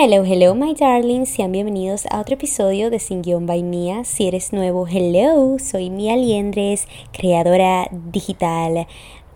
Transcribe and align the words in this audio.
Hello, 0.00 0.22
hello, 0.22 0.54
my 0.54 0.74
darlings. 0.74 1.28
Sean 1.28 1.50
bienvenidos 1.50 2.06
a 2.06 2.20
otro 2.20 2.36
episodio 2.36 2.88
de 2.88 3.00
Sin 3.00 3.20
Guión 3.20 3.46
by 3.46 3.64
Mía. 3.64 4.04
Si 4.04 4.28
eres 4.28 4.52
nuevo, 4.52 4.86
hello. 4.86 5.58
Soy 5.58 5.90
Mía 5.90 6.16
Liendres, 6.16 6.86
creadora 7.10 7.88
digital, 7.90 8.86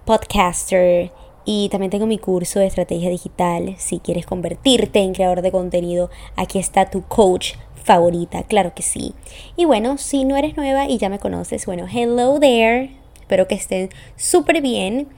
podcaster 0.05 1.11
y 1.45 1.69
también 1.71 1.91
tengo 1.91 2.07
mi 2.07 2.17
curso 2.17 2.61
de 2.61 2.67
estrategia 2.67 3.11
digital. 3.11 3.75
Si 3.77 3.99
quieres 3.99 4.25
convertirte 4.25 5.01
en 5.01 5.15
creador 5.15 5.43
de 5.43 5.51
contenido, 5.51 6.11
aquí 6.37 6.61
está 6.61 6.89
tu 6.89 7.03
coach 7.03 7.55
favorita, 7.83 8.45
claro 8.45 8.73
que 8.73 8.85
sí. 8.85 9.15
Y 9.57 9.65
bueno, 9.65 9.99
si 9.99 10.25
no 10.25 10.37
eres 10.37 10.57
nueva 10.57 10.89
y 10.89 10.97
ya 10.97 11.09
me 11.09 11.19
conoces, 11.19 11.67
bueno, 11.67 11.89
hello 11.93 12.39
there. 12.39 12.93
Espero 13.21 13.49
que 13.49 13.57
estén 13.57 13.91
súper 14.15 14.63
bien. 14.63 15.09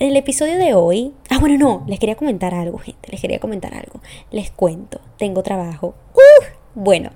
En 0.00 0.10
el 0.10 0.16
episodio 0.16 0.58
de 0.58 0.74
hoy, 0.74 1.12
ah 1.28 1.38
bueno, 1.40 1.58
no, 1.58 1.84
les 1.88 1.98
quería 1.98 2.14
comentar 2.14 2.54
algo, 2.54 2.78
gente, 2.78 3.10
les 3.10 3.20
quería 3.20 3.40
comentar 3.40 3.74
algo. 3.74 4.00
Les 4.30 4.48
cuento, 4.52 5.00
tengo 5.16 5.42
trabajo. 5.42 5.94
Uh, 6.14 6.44
bueno, 6.76 7.10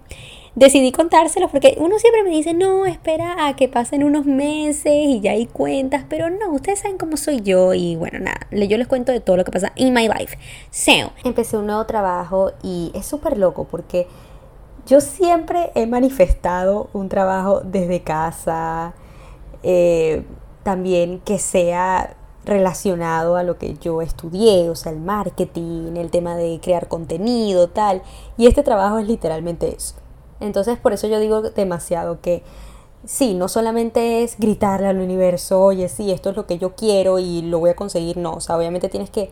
decidí 0.57 0.91
contárselos 0.91 1.53
porque 1.53 1.77
uno 1.79 2.01
siempre 2.01 2.25
me 2.25 2.31
dice, 2.31 2.55
no, 2.55 2.85
espera 2.85 3.47
a 3.47 3.55
que 3.55 3.69
pasen 3.69 4.03
unos 4.03 4.27
meses 4.27 4.93
y 4.93 5.21
ya 5.21 5.31
hay 5.31 5.47
cuentas, 5.47 6.05
pero 6.09 6.29
no, 6.29 6.51
ustedes 6.51 6.81
saben 6.81 6.99
cómo 6.99 7.17
soy 7.17 7.41
yo 7.43 7.73
y 7.73 7.95
bueno, 7.95 8.19
nada, 8.19 8.49
yo 8.51 8.77
les 8.77 8.89
cuento 8.89 9.13
de 9.13 9.21
todo 9.21 9.37
lo 9.37 9.45
que 9.45 9.53
pasa 9.53 9.73
en 9.77 9.95
my 9.95 10.09
life. 10.09 10.37
So, 10.73 11.13
empecé 11.23 11.57
un 11.57 11.67
nuevo 11.67 11.87
trabajo 11.87 12.51
y 12.65 12.91
es 12.97 13.07
súper 13.07 13.39
loco 13.39 13.65
porque 13.71 14.09
yo 14.89 15.01
siempre 15.01 15.71
he 15.77 15.87
manifestado 15.87 16.91
un 16.95 17.09
trabajo 17.09 17.61
desde 17.61 18.01
casa, 18.01 18.95
eh, 19.63 20.25
también 20.65 21.21
que 21.21 21.39
sea 21.39 22.17
relacionado 22.45 23.37
a 23.37 23.43
lo 23.43 23.59
que 23.59 23.75
yo 23.81 24.03
estudié, 24.03 24.69
o 24.71 24.75
sea, 24.75 24.93
el 24.93 25.01
marketing, 25.01 25.97
el 25.97 26.11
tema 26.11 26.37
de 26.37 26.61
crear 26.61 26.89
contenido, 26.89 27.69
tal. 27.69 28.03
Y 28.37 28.47
este 28.47 28.63
trabajo 28.63 28.99
es 28.99 29.07
literalmente 29.07 29.75
eso. 29.77 29.95
Entonces, 30.41 30.79
por 30.79 30.93
eso 30.93 31.07
yo 31.07 31.21
digo 31.21 31.43
demasiado 31.43 32.21
que 32.21 32.43
sí, 33.05 33.35
no 33.35 33.49
solamente 33.49 34.23
es 34.23 34.39
gritarle 34.39 34.89
al 34.89 35.01
universo, 35.01 35.61
oye, 35.61 35.89
sí, 35.89 36.11
esto 36.11 36.31
es 36.31 36.37
lo 36.37 36.47
que 36.47 36.59
yo 36.59 36.75
quiero 36.75 37.19
y 37.19 37.43
lo 37.43 37.59
voy 37.61 37.71
a 37.71 37.77
conseguir, 37.77 38.17
no, 38.17 38.35
o 38.35 38.41
sea, 38.41 38.57
obviamente 38.57 38.89
tienes 38.89 39.11
que 39.11 39.31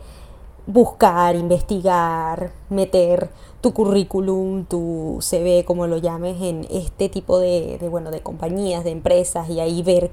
buscar, 0.67 1.35
investigar, 1.35 2.51
meter 2.69 3.29
tu 3.61 3.73
currículum, 3.73 4.65
tu 4.65 5.17
CV, 5.21 5.65
como 5.65 5.87
lo 5.87 5.97
llames, 5.97 6.41
en 6.41 6.65
este 6.71 7.09
tipo 7.09 7.39
de, 7.39 7.77
de, 7.79 7.89
bueno, 7.89 8.11
de 8.11 8.21
compañías, 8.21 8.83
de 8.83 8.91
empresas 8.91 9.49
y 9.49 9.59
ahí 9.59 9.83
ver 9.83 10.11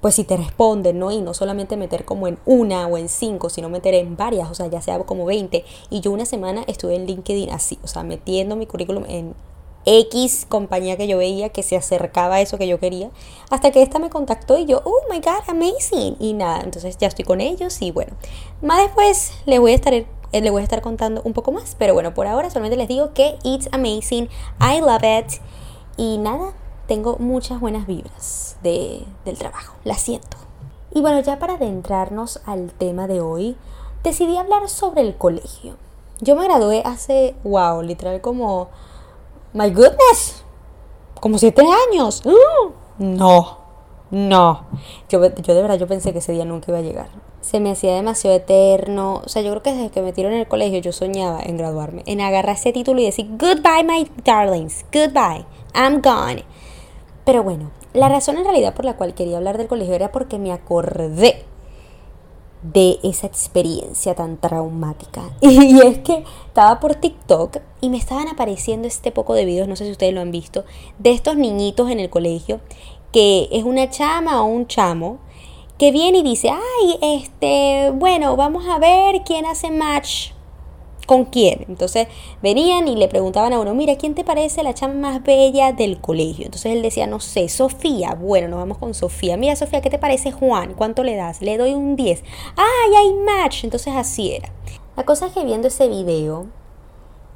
pues 0.00 0.14
si 0.14 0.24
te 0.24 0.36
responden, 0.36 0.98
¿no? 0.98 1.10
Y 1.10 1.20
no 1.20 1.34
solamente 1.34 1.76
meter 1.76 2.04
como 2.04 2.26
en 2.26 2.38
una 2.46 2.86
o 2.86 2.96
en 2.96 3.08
cinco, 3.08 3.50
sino 3.50 3.68
meter 3.68 3.94
en 3.94 4.16
varias, 4.16 4.50
o 4.50 4.54
sea, 4.54 4.66
ya 4.66 4.80
sea 4.80 4.98
como 5.00 5.24
20. 5.24 5.64
Y 5.90 6.00
yo 6.00 6.10
una 6.10 6.24
semana 6.24 6.64
estuve 6.66 6.96
en 6.96 7.06
LinkedIn 7.06 7.50
así, 7.50 7.78
o 7.82 7.86
sea, 7.86 8.02
metiendo 8.02 8.56
mi 8.56 8.66
currículum 8.66 9.04
en 9.08 9.34
X 9.86 10.46
compañía 10.48 10.96
que 10.96 11.08
yo 11.08 11.18
veía 11.18 11.48
que 11.48 11.62
se 11.62 11.76
acercaba 11.76 12.36
a 12.36 12.40
eso 12.40 12.58
que 12.58 12.68
yo 12.68 12.78
quería, 12.78 13.10
hasta 13.50 13.70
que 13.70 13.82
esta 13.82 13.98
me 13.98 14.10
contactó 14.10 14.58
y 14.58 14.66
yo, 14.66 14.82
oh 14.84 15.02
my 15.10 15.20
god, 15.20 15.48
amazing. 15.48 16.16
Y 16.18 16.34
nada, 16.34 16.60
entonces 16.62 16.96
ya 16.98 17.08
estoy 17.08 17.24
con 17.24 17.40
ellos 17.40 17.80
y 17.80 17.90
bueno, 17.90 18.12
más 18.62 18.82
después 18.82 19.32
les 19.46 19.60
voy 19.60 19.72
a 19.72 19.74
estar 19.74 19.94
eh, 19.94 20.06
les 20.40 20.52
voy 20.52 20.60
a 20.60 20.64
estar 20.64 20.80
contando 20.80 21.22
un 21.24 21.32
poco 21.32 21.50
más, 21.50 21.74
pero 21.78 21.92
bueno, 21.92 22.14
por 22.14 22.26
ahora 22.26 22.50
solamente 22.50 22.76
les 22.76 22.88
digo 22.88 23.12
que 23.14 23.36
it's 23.42 23.68
amazing, 23.72 24.28
I 24.60 24.80
love 24.80 25.02
it 25.02 25.40
y 25.96 26.18
nada, 26.18 26.52
tengo 26.90 27.18
muchas 27.20 27.60
buenas 27.60 27.86
vibras 27.86 28.56
de, 28.64 29.04
del 29.24 29.38
trabajo, 29.38 29.76
la 29.84 29.94
siento. 29.94 30.36
Y 30.92 31.00
bueno, 31.00 31.20
ya 31.20 31.38
para 31.38 31.52
adentrarnos 31.52 32.40
al 32.46 32.72
tema 32.72 33.06
de 33.06 33.20
hoy, 33.20 33.56
decidí 34.02 34.36
hablar 34.36 34.68
sobre 34.68 35.02
el 35.02 35.16
colegio. 35.16 35.76
Yo 36.20 36.34
me 36.34 36.42
gradué 36.42 36.82
hace, 36.84 37.36
wow, 37.44 37.80
literal 37.80 38.20
como, 38.20 38.70
my 39.52 39.70
goodness, 39.70 40.42
como 41.20 41.38
siete 41.38 41.62
años. 41.62 42.22
¡Uh! 42.26 42.72
no, 42.98 43.58
no. 44.10 44.64
Yo, 45.08 45.24
yo 45.24 45.54
de 45.54 45.62
verdad 45.62 45.78
yo 45.78 45.86
pensé 45.86 46.12
que 46.12 46.18
ese 46.18 46.32
día 46.32 46.44
nunca 46.44 46.72
iba 46.72 46.78
a 46.78 46.82
llegar. 46.82 47.08
Se 47.40 47.60
me 47.60 47.70
hacía 47.70 47.94
demasiado 47.94 48.34
eterno. 48.34 49.22
O 49.24 49.28
sea, 49.28 49.42
yo 49.42 49.50
creo 49.52 49.62
que 49.62 49.74
desde 49.74 49.90
que 49.90 50.00
me 50.00 50.06
metieron 50.06 50.32
en 50.32 50.40
el 50.40 50.48
colegio 50.48 50.80
yo 50.80 50.90
soñaba 50.90 51.40
en 51.40 51.56
graduarme, 51.56 52.02
en 52.06 52.20
agarrar 52.20 52.56
ese 52.56 52.72
título 52.72 53.00
y 53.00 53.04
decir, 53.04 53.28
goodbye 53.38 53.84
my 53.84 54.10
darlings, 54.24 54.84
goodbye, 54.92 55.46
I'm 55.72 56.02
gone. 56.02 56.44
Pero 57.30 57.44
bueno, 57.44 57.70
la 57.92 58.08
razón 58.08 58.38
en 58.38 58.42
realidad 58.42 58.74
por 58.74 58.84
la 58.84 58.96
cual 58.96 59.14
quería 59.14 59.36
hablar 59.36 59.56
del 59.56 59.68
colegio 59.68 59.94
era 59.94 60.10
porque 60.10 60.36
me 60.36 60.50
acordé 60.50 61.44
de 62.64 62.98
esa 63.04 63.28
experiencia 63.28 64.16
tan 64.16 64.36
traumática. 64.36 65.30
Y 65.40 65.78
es 65.78 65.98
que 65.98 66.24
estaba 66.48 66.80
por 66.80 66.96
TikTok 66.96 67.58
y 67.80 67.88
me 67.88 67.98
estaban 67.98 68.26
apareciendo 68.26 68.88
este 68.88 69.12
poco 69.12 69.34
de 69.34 69.44
videos, 69.44 69.68
no 69.68 69.76
sé 69.76 69.84
si 69.84 69.92
ustedes 69.92 70.12
lo 70.12 70.22
han 70.22 70.32
visto, 70.32 70.64
de 70.98 71.12
estos 71.12 71.36
niñitos 71.36 71.88
en 71.88 72.00
el 72.00 72.10
colegio, 72.10 72.58
que 73.12 73.48
es 73.52 73.62
una 73.62 73.88
chama 73.88 74.42
o 74.42 74.46
un 74.46 74.66
chamo, 74.66 75.18
que 75.78 75.92
viene 75.92 76.18
y 76.18 76.22
dice, 76.24 76.50
ay, 76.50 76.98
este, 77.00 77.92
bueno, 77.94 78.34
vamos 78.34 78.66
a 78.66 78.80
ver 78.80 79.22
quién 79.24 79.46
hace 79.46 79.70
match 79.70 80.32
con 81.10 81.24
quién. 81.24 81.64
Entonces 81.66 82.06
venían 82.40 82.86
y 82.86 82.94
le 82.94 83.08
preguntaban 83.08 83.52
a 83.52 83.58
uno, 83.58 83.74
mira, 83.74 83.96
¿quién 83.96 84.14
te 84.14 84.22
parece 84.22 84.62
la 84.62 84.74
chama 84.74 84.94
más 84.94 85.24
bella 85.24 85.72
del 85.72 86.00
colegio? 86.00 86.44
Entonces 86.44 86.72
él 86.72 86.82
decía, 86.82 87.08
no 87.08 87.18
sé, 87.18 87.48
Sofía. 87.48 88.14
Bueno, 88.14 88.46
nos 88.46 88.60
vamos 88.60 88.78
con 88.78 88.94
Sofía. 88.94 89.36
Mira, 89.36 89.56
Sofía, 89.56 89.80
¿qué 89.80 89.90
te 89.90 89.98
parece 89.98 90.30
Juan? 90.30 90.74
¿Cuánto 90.74 91.02
le 91.02 91.16
das? 91.16 91.42
Le 91.42 91.58
doy 91.58 91.74
un 91.74 91.96
10. 91.96 92.22
¡Ay, 92.54 92.94
hay 92.96 93.12
match! 93.14 93.64
Entonces 93.64 93.92
así 93.96 94.30
era. 94.30 94.52
La 94.96 95.04
cosa 95.04 95.26
es 95.26 95.32
que 95.32 95.44
viendo 95.44 95.66
ese 95.66 95.88
video, 95.88 96.46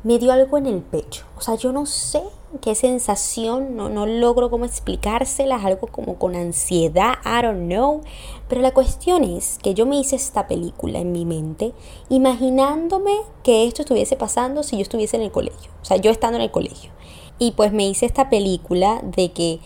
me 0.04 0.20
dio 0.20 0.30
algo 0.30 0.56
en 0.56 0.66
el 0.66 0.80
pecho. 0.80 1.24
O 1.36 1.40
sea, 1.40 1.56
yo 1.56 1.72
no 1.72 1.84
sé 1.84 2.22
qué 2.60 2.74
sensación, 2.74 3.76
no, 3.76 3.88
no 3.88 4.06
logro 4.06 4.50
cómo 4.50 4.64
explicárselas, 4.64 5.64
algo 5.64 5.86
como 5.86 6.18
con 6.18 6.34
ansiedad, 6.34 7.14
I 7.24 7.42
don't 7.42 7.66
know. 7.66 8.00
Pero 8.48 8.60
la 8.60 8.72
cuestión 8.72 9.24
es 9.24 9.58
que 9.62 9.74
yo 9.74 9.86
me 9.86 9.98
hice 9.98 10.16
esta 10.16 10.46
película 10.46 10.98
en 11.00 11.12
mi 11.12 11.24
mente, 11.24 11.72
imaginándome 12.08 13.12
que 13.42 13.66
esto 13.66 13.82
estuviese 13.82 14.16
pasando 14.16 14.62
si 14.62 14.76
yo 14.76 14.82
estuviese 14.82 15.16
en 15.16 15.22
el 15.22 15.32
colegio, 15.32 15.70
o 15.82 15.84
sea, 15.84 15.96
yo 15.96 16.10
estando 16.10 16.36
en 16.36 16.42
el 16.42 16.50
colegio. 16.50 16.90
Y 17.38 17.52
pues 17.52 17.72
me 17.72 17.86
hice 17.86 18.06
esta 18.06 18.30
película 18.30 19.00
de 19.02 19.32
que 19.32 19.60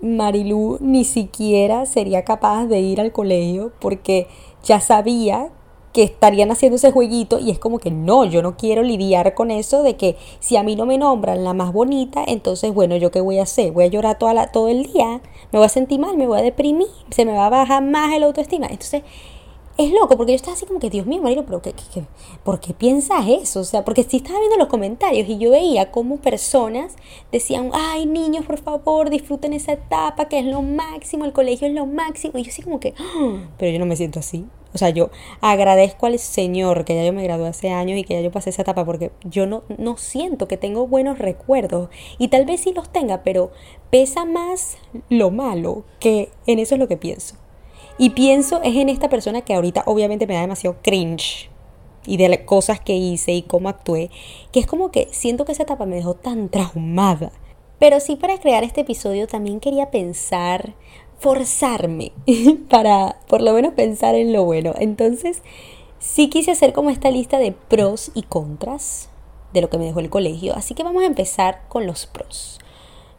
Marilu 0.00 0.78
ni 0.80 1.04
siquiera 1.04 1.84
sería 1.84 2.24
capaz 2.24 2.66
de 2.66 2.80
ir 2.80 3.00
al 3.00 3.12
colegio 3.12 3.72
porque 3.78 4.26
ya 4.62 4.80
sabía 4.80 5.50
que 5.92 6.02
estarían 6.04 6.50
haciendo 6.50 6.76
ese 6.76 6.92
jueguito 6.92 7.38
y 7.38 7.50
es 7.50 7.58
como 7.58 7.78
que 7.78 7.90
no, 7.90 8.24
yo 8.24 8.42
no 8.42 8.56
quiero 8.56 8.82
lidiar 8.82 9.34
con 9.34 9.50
eso 9.50 9.82
de 9.82 9.96
que 9.96 10.16
si 10.38 10.56
a 10.56 10.62
mí 10.62 10.76
no 10.76 10.86
me 10.86 10.98
nombran 10.98 11.42
la 11.42 11.52
más 11.52 11.72
bonita, 11.72 12.22
entonces 12.26 12.72
bueno, 12.72 12.96
yo 12.96 13.10
qué 13.10 13.20
voy 13.20 13.38
a 13.38 13.42
hacer? 13.42 13.72
Voy 13.72 13.84
a 13.84 13.88
llorar 13.88 14.18
toda 14.18 14.34
la, 14.34 14.52
todo 14.52 14.68
el 14.68 14.84
día, 14.92 15.20
me 15.52 15.58
voy 15.58 15.66
a 15.66 15.68
sentir 15.68 15.98
mal, 15.98 16.16
me 16.16 16.26
voy 16.26 16.38
a 16.38 16.42
deprimir, 16.42 16.86
se 17.10 17.24
me 17.24 17.32
va 17.32 17.46
a 17.46 17.50
bajar 17.50 17.82
más 17.82 18.12
el 18.14 18.22
autoestima. 18.22 18.66
Entonces, 18.66 19.02
es 19.80 19.92
loco, 19.92 20.16
porque 20.16 20.32
yo 20.32 20.36
estaba 20.36 20.52
así 20.52 20.66
como 20.66 20.78
que, 20.78 20.90
Dios 20.90 21.06
mío, 21.06 21.22
Marilo, 21.22 21.46
pero 21.46 21.62
¿qué, 21.62 21.72
qué, 21.72 22.04
por 22.44 22.60
qué 22.60 22.74
piensas 22.74 23.26
eso? 23.26 23.60
O 23.60 23.64
sea, 23.64 23.82
porque 23.82 24.04
si 24.04 24.18
estaba 24.18 24.38
viendo 24.38 24.58
los 24.58 24.68
comentarios 24.68 25.26
y 25.28 25.38
yo 25.38 25.50
veía 25.50 25.90
como 25.90 26.18
personas 26.18 26.96
decían, 27.32 27.70
ay, 27.72 28.04
niños, 28.04 28.44
por 28.44 28.58
favor, 28.58 29.08
disfruten 29.08 29.54
esa 29.54 29.72
etapa, 29.72 30.28
que 30.28 30.38
es 30.38 30.44
lo 30.44 30.60
máximo, 30.60 31.24
el 31.24 31.32
colegio 31.32 31.66
es 31.66 31.72
lo 31.72 31.86
máximo. 31.86 32.38
Y 32.38 32.42
yo 32.42 32.50
así 32.50 32.62
como 32.62 32.78
que, 32.78 32.94
ah, 32.98 33.48
pero 33.56 33.72
yo 33.72 33.78
no 33.78 33.86
me 33.86 33.96
siento 33.96 34.18
así. 34.18 34.44
O 34.74 34.78
sea, 34.78 34.90
yo 34.90 35.10
agradezco 35.40 36.06
al 36.06 36.18
Señor 36.18 36.84
que 36.84 36.94
ya 36.94 37.04
yo 37.04 37.12
me 37.12 37.24
gradué 37.24 37.48
hace 37.48 37.70
años 37.70 37.98
y 37.98 38.04
que 38.04 38.14
ya 38.14 38.20
yo 38.20 38.30
pasé 38.30 38.50
esa 38.50 38.62
etapa 38.62 38.84
porque 38.84 39.10
yo 39.24 39.46
no, 39.46 39.62
no 39.78 39.96
siento 39.96 40.46
que 40.46 40.58
tengo 40.58 40.86
buenos 40.86 41.18
recuerdos. 41.18 41.88
Y 42.18 42.28
tal 42.28 42.44
vez 42.44 42.60
sí 42.60 42.72
los 42.72 42.90
tenga, 42.90 43.22
pero 43.22 43.50
pesa 43.90 44.24
más 44.24 44.76
lo 45.08 45.30
malo 45.30 45.84
que 45.98 46.30
en 46.46 46.58
eso 46.58 46.74
es 46.74 46.78
lo 46.78 46.86
que 46.86 46.96
pienso. 46.96 47.39
Y 47.98 48.10
pienso 48.10 48.60
es 48.62 48.76
en 48.76 48.88
esta 48.88 49.08
persona 49.08 49.42
que 49.42 49.54
ahorita 49.54 49.82
obviamente 49.86 50.26
me 50.26 50.34
da 50.34 50.40
demasiado 50.40 50.76
cringe 50.82 51.50
y 52.06 52.16
de 52.16 52.28
las 52.28 52.40
cosas 52.40 52.80
que 52.80 52.96
hice 52.96 53.32
y 53.32 53.42
cómo 53.42 53.68
actué, 53.68 54.10
que 54.52 54.60
es 54.60 54.66
como 54.66 54.90
que 54.90 55.08
siento 55.10 55.44
que 55.44 55.52
esa 55.52 55.64
etapa 55.64 55.86
me 55.86 55.96
dejó 55.96 56.14
tan 56.14 56.48
traumada. 56.48 57.32
Pero 57.78 58.00
sí 58.00 58.16
para 58.16 58.38
crear 58.38 58.64
este 58.64 58.82
episodio 58.82 59.26
también 59.26 59.60
quería 59.60 59.90
pensar 59.90 60.74
forzarme 61.18 62.12
para 62.70 63.20
por 63.28 63.42
lo 63.42 63.52
menos 63.52 63.74
pensar 63.74 64.14
en 64.14 64.32
lo 64.32 64.44
bueno. 64.44 64.74
Entonces, 64.78 65.42
sí 65.98 66.28
quise 66.28 66.50
hacer 66.50 66.72
como 66.72 66.90
esta 66.90 67.10
lista 67.10 67.38
de 67.38 67.52
pros 67.52 68.10
y 68.14 68.22
contras 68.22 69.10
de 69.52 69.60
lo 69.60 69.70
que 69.70 69.78
me 69.78 69.84
dejó 69.84 70.00
el 70.00 70.10
colegio. 70.10 70.54
Así 70.56 70.74
que 70.74 70.82
vamos 70.82 71.02
a 71.02 71.06
empezar 71.06 71.62
con 71.68 71.86
los 71.86 72.06
pros. 72.06 72.58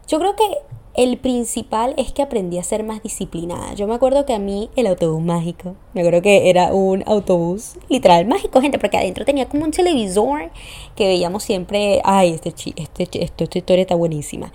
Yo 0.08 0.18
creo 0.18 0.36
que 0.36 0.44
el 0.94 1.16
principal 1.18 1.94
es 1.96 2.12
que 2.12 2.22
aprendí 2.22 2.58
a 2.58 2.62
ser 2.62 2.84
más 2.84 3.02
disciplinada. 3.02 3.74
Yo 3.74 3.86
me 3.86 3.94
acuerdo 3.94 4.26
que 4.26 4.34
a 4.34 4.38
mí 4.38 4.70
el 4.76 4.86
autobús 4.86 5.22
mágico, 5.22 5.74
me 5.94 6.02
acuerdo 6.02 6.22
que 6.22 6.50
era 6.50 6.72
un 6.72 7.02
autobús 7.06 7.78
literal 7.88 8.26
mágico, 8.26 8.60
gente, 8.60 8.78
porque 8.78 8.98
adentro 8.98 9.24
tenía 9.24 9.48
como 9.48 9.64
un 9.64 9.70
televisor 9.70 10.50
que 10.96 11.06
veíamos 11.06 11.42
siempre, 11.42 12.00
ay, 12.04 12.32
este, 12.34 12.50
este, 12.76 13.02
este, 13.02 13.24
esta 13.24 13.58
historia 13.58 13.82
está 13.82 13.94
buenísima 13.94 14.52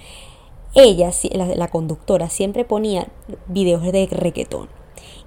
ella, 0.77 1.11
la, 1.55 1.67
conductora, 1.69 2.29
siempre 2.29 2.63
ponía 2.63 3.07
videos 3.47 3.83
de 3.83 4.07
reggaetón. 4.09 4.69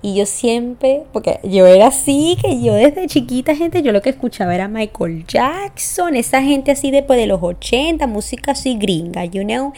Y 0.02 0.14
yo 0.14 0.24
siempre, 0.24 1.02
porque 1.12 1.40
yo 1.42 1.66
era 1.66 1.88
así, 1.88 2.38
que 2.40 2.62
yo 2.62 2.72
desde 2.72 3.06
chiquita, 3.06 3.54
gente, 3.54 3.82
yo 3.82 3.92
lo 3.92 4.00
que 4.00 4.10
escuchaba 4.10 4.54
era 4.54 4.68
Michael 4.68 5.26
Jackson, 5.26 6.14
esa 6.16 6.42
gente 6.42 6.70
así 6.70 6.90
después 6.90 7.18
de 7.18 7.26
los 7.26 7.42
80, 7.42 8.06
música 8.06 8.52
así 8.52 8.76
gringa, 8.76 9.24
you 9.26 9.42
know. 9.42 9.72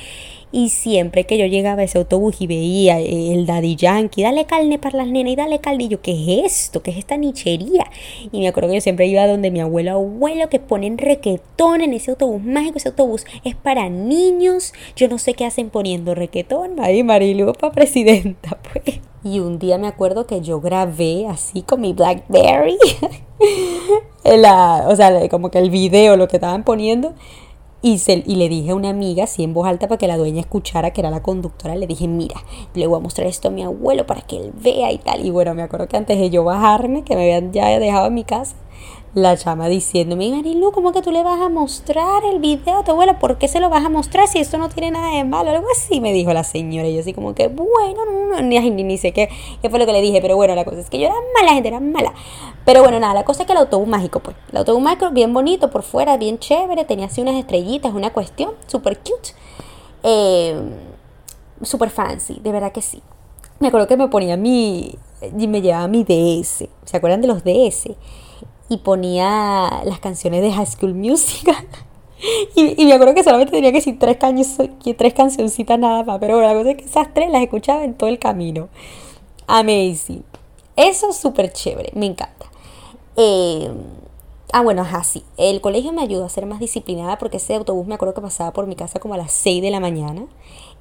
Y 0.53 0.69
siempre 0.69 1.25
que 1.25 1.39
yo 1.39 1.47
llegaba 1.47 1.81
a 1.81 1.85
ese 1.85 1.97
autobús 1.97 2.37
y 2.41 2.47
veía 2.47 3.01
el 3.01 3.47
Daddy 3.47 3.75
Yankee, 3.75 4.23
dale 4.23 4.45
carne 4.45 4.79
para 4.79 4.99
las 4.99 5.09
nenas 5.09 5.33
y 5.33 5.37
dale 5.37 5.59
carne, 5.61 5.85
y 5.85 5.89
yo, 5.89 6.03
¿qué 6.03 6.13
es 6.13 6.53
esto? 6.53 6.83
¿Qué 6.83 6.91
es 6.91 6.99
esta 6.99 7.17
nichería? 7.17 7.87
Y 8.31 8.41
me 8.41 8.49
acuerdo 8.49 8.69
que 8.69 8.75
yo 8.77 8.81
siempre 8.83 9.07
iba 9.07 9.27
donde 9.27 9.51
mi 9.51 9.61
abuelo, 9.61 9.93
abuelo, 9.93 10.51
que 10.51 10.59
ponen 10.59 10.99
requetón 10.99 11.81
en 11.81 11.95
ese 11.95 12.11
autobús 12.11 12.43
mágico, 12.43 12.77
ese 12.77 12.91
autobús 12.91 13.25
es 13.45 13.57
para 13.57 13.89
niños, 13.89 14.75
yo 14.95 15.09
no 15.09 15.17
sé 15.19 15.33
qué 15.33 15.47
hacen 15.47 15.71
poniendo 15.71 16.15
requetón, 16.15 16.79
ahí 16.81 17.03
Marilu 17.03 17.53
para 17.55 17.73
presidenta, 17.73 18.59
pues. 18.73 19.01
Y 19.25 19.39
un 19.39 19.61
día 19.61 19.79
me 19.79 19.87
acuerdo 19.87 20.27
que 20.27 20.41
yo 20.41 20.61
grabé 20.61 21.29
así 21.29 21.63
con 21.63 21.81
mi 21.81 21.93
Blackberry, 21.93 22.77
la, 24.25 24.85
o 24.89 24.97
sea, 24.97 25.29
como 25.29 25.51
que 25.51 25.61
el 25.61 25.71
video, 25.71 26.17
lo 26.17 26.27
que 26.27 26.39
estaban 26.39 26.65
poniendo, 26.65 27.15
y, 27.83 28.01
y 28.27 28.37
le 28.37 28.49
dije 28.49 28.71
a 28.71 28.75
una 28.75 28.91
amiga, 28.91 29.25
así 29.25 29.43
en 29.43 29.53
voz 29.53 29.67
alta, 29.67 29.89
para 29.89 29.99
que 29.99 30.07
la 30.07 30.17
dueña 30.17 30.41
escuchara, 30.41 30.93
que 30.93 31.01
era 31.01 31.11
la 31.11 31.23
conductora, 31.23 31.75
le 31.75 31.87
dije, 31.87 32.07
mira, 32.07 32.37
le 32.75 32.87
voy 32.87 32.97
a 32.99 33.01
mostrar 33.01 33.27
esto 33.27 33.49
a 33.49 33.51
mi 33.51 33.63
abuelo 33.63 34.07
para 34.07 34.23
que 34.23 34.37
él 34.37 34.53
vea 34.55 34.93
y 34.93 34.99
tal. 34.99 35.27
Y 35.27 35.31
bueno, 35.31 35.55
me 35.55 35.63
acuerdo 35.63 35.89
que 35.89 35.97
antes 35.97 36.19
de 36.19 36.31
yo 36.31 36.45
bajarme, 36.45 37.03
que 37.03 37.17
me 37.17 37.23
habían 37.23 37.53
ya 37.53 37.79
dejado 37.79 38.07
en 38.07 38.15
mi 38.15 38.25
casa, 38.25 38.55
la 39.15 39.37
chama 39.37 39.69
diciéndome, 39.69 40.31
Marilu, 40.31 40.73
¿cómo 40.73 40.93
que 40.93 41.03
tú 41.03 41.11
le 41.11 41.23
vas 41.23 41.39
a 41.39 41.51
mostrar 41.51 42.25
el 42.25 42.39
video 42.39 42.79
a 42.79 42.85
tu 42.85 42.93
abuela? 42.93 43.19
¿Por 43.19 43.37
qué 43.37 43.47
se 43.47 43.61
lo 43.61 43.69
vas 43.69 43.85
a 43.85 43.91
mostrar 43.91 44.27
si 44.27 44.39
esto 44.39 44.57
no 44.57 44.71
tiene 44.71 44.93
nada 44.93 45.17
de 45.17 45.25
malo? 45.25 45.51
Algo 45.51 45.67
así 45.71 46.01
me 46.01 46.15
dijo 46.15 46.33
la 46.33 46.45
señora. 46.45 46.89
Y 46.89 46.95
yo 46.95 47.01
así 47.01 47.13
como 47.13 47.35
que, 47.35 47.49
bueno, 47.49 48.07
no, 48.07 48.29
no, 48.29 48.41
ni, 48.41 48.59
ni, 48.71 48.97
sé 48.97 49.13
qué, 49.13 49.29
qué 49.61 49.69
fue 49.69 49.79
lo 49.79 49.85
que 49.85 49.93
le 49.93 50.01
dije. 50.01 50.23
Pero 50.23 50.37
bueno, 50.37 50.55
la 50.55 50.65
cosa 50.65 50.81
es 50.81 50.89
que 50.89 50.99
yo 50.99 51.07
era 51.07 51.15
mala, 51.39 51.53
gente 51.53 51.69
era 51.69 51.81
mala. 51.81 52.15
Pero 52.65 52.83
bueno, 52.83 52.99
nada, 53.01 53.13
la 53.13 53.25
cosa 53.25 53.43
es 53.43 53.47
que 53.47 53.53
el 53.53 53.59
autobús 53.59 53.87
mágico, 53.87 54.21
pues. 54.21 54.35
El 54.51 54.59
autobús 54.59 54.83
mágico 54.83 55.11
bien 55.11 55.35
bonito 55.35 55.71
por 55.71 55.83
fuera, 55.83 56.17
bien 56.17 56.39
chévere. 56.39 56.85
Tenía 56.87 57.07
así 57.07 57.21
unas 57.21 57.35
estrellitas, 57.35 57.93
una 57.93 58.15
cuestión 58.15 58.53
súper 58.67 58.99
cute. 58.99 59.35
Eh, 60.05 60.59
súper 61.61 61.91
fancy, 61.91 62.41
de 62.43 62.51
verdad 62.51 62.73
que 62.73 62.81
sí. 62.81 63.03
Me 63.61 63.69
acuerdo 63.69 63.87
que 63.87 63.97
me 63.99 64.09
ponía 64.09 64.39
mi... 64.39 64.97
Y 65.39 65.47
me 65.49 65.61
llevaba 65.61 65.87
mi 65.87 66.03
DS. 66.03 66.65
¿Se 66.85 66.97
acuerdan 66.97 67.21
de 67.21 67.29
los 67.29 67.45
DS? 67.45 67.95
Y 68.73 68.79
ponía 68.79 69.83
las 69.85 70.01
canciones 70.01 70.41
de 70.41 70.51
High 70.51 70.67
School 70.67 70.95
Musical. 70.95 71.69
y, 72.57 72.87
me 72.87 72.95
acuerdo 72.95 73.15
que 73.15 73.23
solamente 73.23 73.53
tenía 73.53 73.71
que 73.71 73.79
decir 73.79 73.99
tres, 73.99 74.17
tres 74.97 75.15
cancioncitas 75.15 75.79
nada 75.79 76.05
más, 76.05 76.19
pero 76.19 76.41
la 76.41 76.55
cosa 76.55 76.71
es 76.71 76.77
que 76.79 76.85
esas 76.85 77.13
tres 77.13 77.31
las 77.31 77.43
escuchaba 77.43 77.85
en 77.85 77.95
todo 77.95 78.09
el 78.09 78.19
camino. 78.19 78.71
Amazing. 79.47 80.25
Eso 80.75 81.11
es 81.11 81.19
súper 81.19 81.53
chévere, 81.53 81.93
me 81.95 82.07
encanta. 82.07 82.47
Eh, 83.17 83.71
ah, 84.55 84.63
bueno, 84.63 84.87
así. 84.91 85.23
El 85.37 85.61
colegio 85.61 85.93
me 85.93 86.01
ayudó 86.01 86.25
a 86.25 86.31
ser 86.31 86.47
más 86.47 86.59
disciplinada 86.59 87.19
porque 87.19 87.37
ese 87.37 87.55
autobús 87.55 87.87
me 87.87 87.95
acuerdo 87.95 88.15
que 88.15 88.23
pasaba 88.23 88.55
por 88.55 88.67
mi 88.67 88.75
casa 88.75 89.01
como 89.01 89.13
a 89.13 89.19
las 89.19 89.33
6 89.33 89.61
de 89.61 89.71
la 89.71 89.81
mañana. 89.81 90.25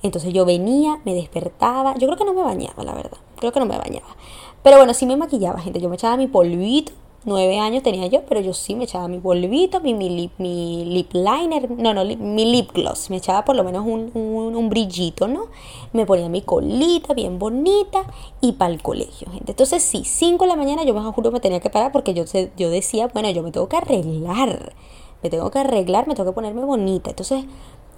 Entonces 0.01 0.31
yo 0.31 0.45
venía, 0.45 1.01
me 1.03 1.13
despertaba. 1.13 1.95
Yo 1.97 2.07
creo 2.07 2.17
que 2.17 2.23
no 2.23 2.33
me 2.33 2.41
bañaba, 2.41 2.85
la 2.85 2.93
verdad. 2.93 3.17
Creo 3.35 3.51
que 3.51 3.59
no 3.59 3.65
me 3.65 3.77
bañaba. 3.77 4.15
Pero 4.63 4.77
bueno, 4.77 4.93
sí 4.93 5.05
me 5.05 5.17
maquillaba, 5.17 5.59
gente. 5.59 5.81
Yo 5.81 5.89
me 5.89 5.95
echaba 5.95 6.15
mi 6.15 6.27
polvito 6.27 6.93
nueve 7.23 7.59
años 7.59 7.83
tenía 7.83 8.07
yo, 8.07 8.23
pero 8.25 8.41
yo 8.41 8.53
sí 8.53 8.75
me 8.75 8.85
echaba 8.85 9.07
mi 9.07 9.19
polvito, 9.19 9.79
mi, 9.79 9.93
mi, 9.93 10.09
lip, 10.09 10.31
mi 10.37 10.85
lip 10.85 11.13
liner, 11.13 11.69
no, 11.71 11.93
no, 11.93 12.03
mi 12.03 12.45
lip 12.45 12.71
gloss, 12.73 13.09
me 13.09 13.17
echaba 13.17 13.45
por 13.45 13.55
lo 13.55 13.63
menos 13.63 13.85
un, 13.85 14.11
un, 14.13 14.69
brillito, 14.69 15.27
¿no? 15.27 15.47
Me 15.93 16.05
ponía 16.05 16.29
mi 16.29 16.41
colita 16.41 17.13
bien 17.13 17.37
bonita 17.37 18.03
y 18.41 18.53
para 18.53 18.73
el 18.73 18.81
colegio, 18.81 19.29
gente. 19.31 19.51
Entonces 19.51 19.83
sí, 19.83 20.03
cinco 20.05 20.45
de 20.45 20.49
la 20.49 20.55
mañana 20.55 20.83
yo 20.83 20.93
me 20.93 21.01
juro 21.11 21.31
me 21.31 21.39
tenía 21.39 21.59
que 21.59 21.69
parar 21.69 21.91
porque 21.91 22.13
yo, 22.13 22.23
yo 22.57 22.69
decía, 22.69 23.07
bueno, 23.07 23.29
yo 23.29 23.43
me 23.43 23.51
tengo 23.51 23.67
que 23.69 23.77
arreglar, 23.77 24.73
me 25.21 25.29
tengo 25.29 25.51
que 25.51 25.59
arreglar, 25.59 26.07
me 26.07 26.15
tengo 26.15 26.29
que 26.31 26.33
ponerme 26.33 26.63
bonita. 26.63 27.11
Entonces 27.11 27.45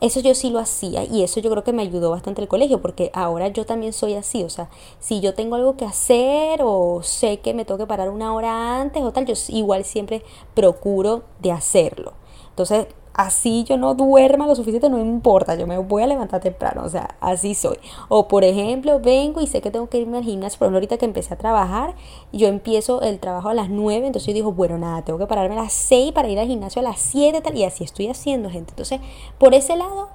eso 0.01 0.19
yo 0.19 0.35
sí 0.35 0.49
lo 0.49 0.59
hacía 0.59 1.03
y 1.05 1.23
eso 1.23 1.39
yo 1.39 1.49
creo 1.49 1.63
que 1.63 1.73
me 1.73 1.81
ayudó 1.81 2.11
bastante 2.11 2.41
el 2.41 2.47
colegio 2.47 2.81
porque 2.81 3.09
ahora 3.13 3.47
yo 3.47 3.65
también 3.65 3.93
soy 3.93 4.15
así, 4.15 4.43
o 4.43 4.49
sea, 4.49 4.69
si 4.99 5.21
yo 5.21 5.33
tengo 5.33 5.55
algo 5.55 5.77
que 5.77 5.85
hacer 5.85 6.61
o 6.63 7.01
sé 7.03 7.39
que 7.39 7.53
me 7.53 7.65
tengo 7.65 7.77
que 7.77 7.87
parar 7.87 8.09
una 8.09 8.33
hora 8.33 8.81
antes 8.81 9.01
o 9.03 9.11
tal, 9.11 9.25
yo 9.25 9.33
igual 9.49 9.85
siempre 9.85 10.23
procuro 10.53 11.23
de 11.39 11.51
hacerlo. 11.51 12.13
Entonces, 12.49 12.87
así 13.13 13.63
yo 13.63 13.77
no 13.77 13.93
duerma 13.93 14.47
lo 14.47 14.55
suficiente, 14.55 14.89
no 14.89 14.99
importa, 14.99 15.55
yo 15.55 15.67
me 15.67 15.77
voy 15.77 16.03
a 16.03 16.07
levantar 16.07 16.41
temprano, 16.41 16.83
o 16.83 16.89
sea, 16.89 17.15
así 17.21 17.53
soy. 17.55 17.77
O 18.09 18.27
por 18.27 18.43
ejemplo, 18.43 18.99
vengo 18.99 19.41
y 19.41 19.47
sé 19.47 19.61
que 19.61 19.71
tengo 19.71 19.87
que 19.87 19.99
irme 19.99 20.17
al 20.17 20.23
gimnasio, 20.23 20.59
por 20.59 20.65
ejemplo, 20.65 20.77
ahorita 20.77 20.97
que 20.97 21.05
empecé 21.05 21.33
a 21.33 21.37
trabajar, 21.37 21.95
yo 22.31 22.47
empiezo 22.47 23.01
el 23.01 23.19
trabajo 23.19 23.49
a 23.49 23.53
las 23.53 23.69
9, 23.69 24.07
entonces 24.07 24.27
yo 24.27 24.33
digo, 24.33 24.51
bueno, 24.51 24.77
nada, 24.77 25.03
tengo 25.03 25.19
que 25.19 25.27
pararme 25.27 25.57
a 25.57 25.63
las 25.63 25.73
6 25.73 26.11
para 26.11 26.29
ir 26.29 26.39
al 26.39 26.47
gimnasio 26.47 26.79
a 26.79 26.83
las 26.83 26.99
7, 26.99 27.41
tal, 27.41 27.57
y 27.57 27.63
así 27.63 27.83
estoy 27.83 28.07
haciendo, 28.07 28.49
gente. 28.49 28.71
Entonces, 28.71 28.99
por 29.37 29.53
ese 29.53 29.77
lado, 29.77 30.09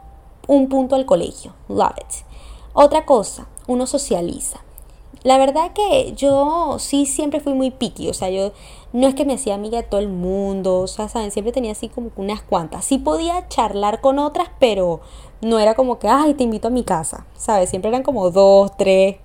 un 0.46 0.68
punto 0.68 0.96
al 0.96 1.06
colegio, 1.06 1.54
love 1.68 1.92
it. 1.98 2.24
Otra 2.72 3.04
cosa, 3.04 3.48
uno 3.66 3.86
socializa. 3.86 4.60
La 5.24 5.36
verdad 5.38 5.72
que 5.72 6.12
yo 6.16 6.76
sí 6.78 7.04
siempre 7.04 7.40
fui 7.40 7.52
muy 7.52 7.70
picky, 7.70 8.08
o 8.08 8.14
sea, 8.14 8.30
yo 8.30 8.52
no 8.92 9.08
es 9.08 9.14
que 9.14 9.24
me 9.24 9.34
hacía 9.34 9.54
amiga 9.54 9.78
de 9.78 9.88
todo 9.88 10.00
el 10.00 10.08
mundo, 10.08 10.80
o 10.80 10.86
sea, 10.86 11.08
saben, 11.08 11.30
siempre 11.30 11.52
tenía 11.52 11.72
así 11.72 11.88
como 11.88 12.10
unas 12.16 12.40
cuantas. 12.42 12.84
Sí 12.84 12.98
podía 12.98 13.48
charlar 13.48 14.00
con 14.00 14.18
otras, 14.18 14.48
pero 14.60 15.00
no 15.40 15.58
era 15.58 15.74
como 15.74 15.98
que, 15.98 16.08
ay, 16.08 16.34
te 16.34 16.44
invito 16.44 16.68
a 16.68 16.70
mi 16.70 16.84
casa, 16.84 17.26
¿sabes? 17.36 17.70
Siempre 17.70 17.88
eran 17.88 18.02
como 18.02 18.30
dos, 18.30 18.76
tres. 18.76 19.16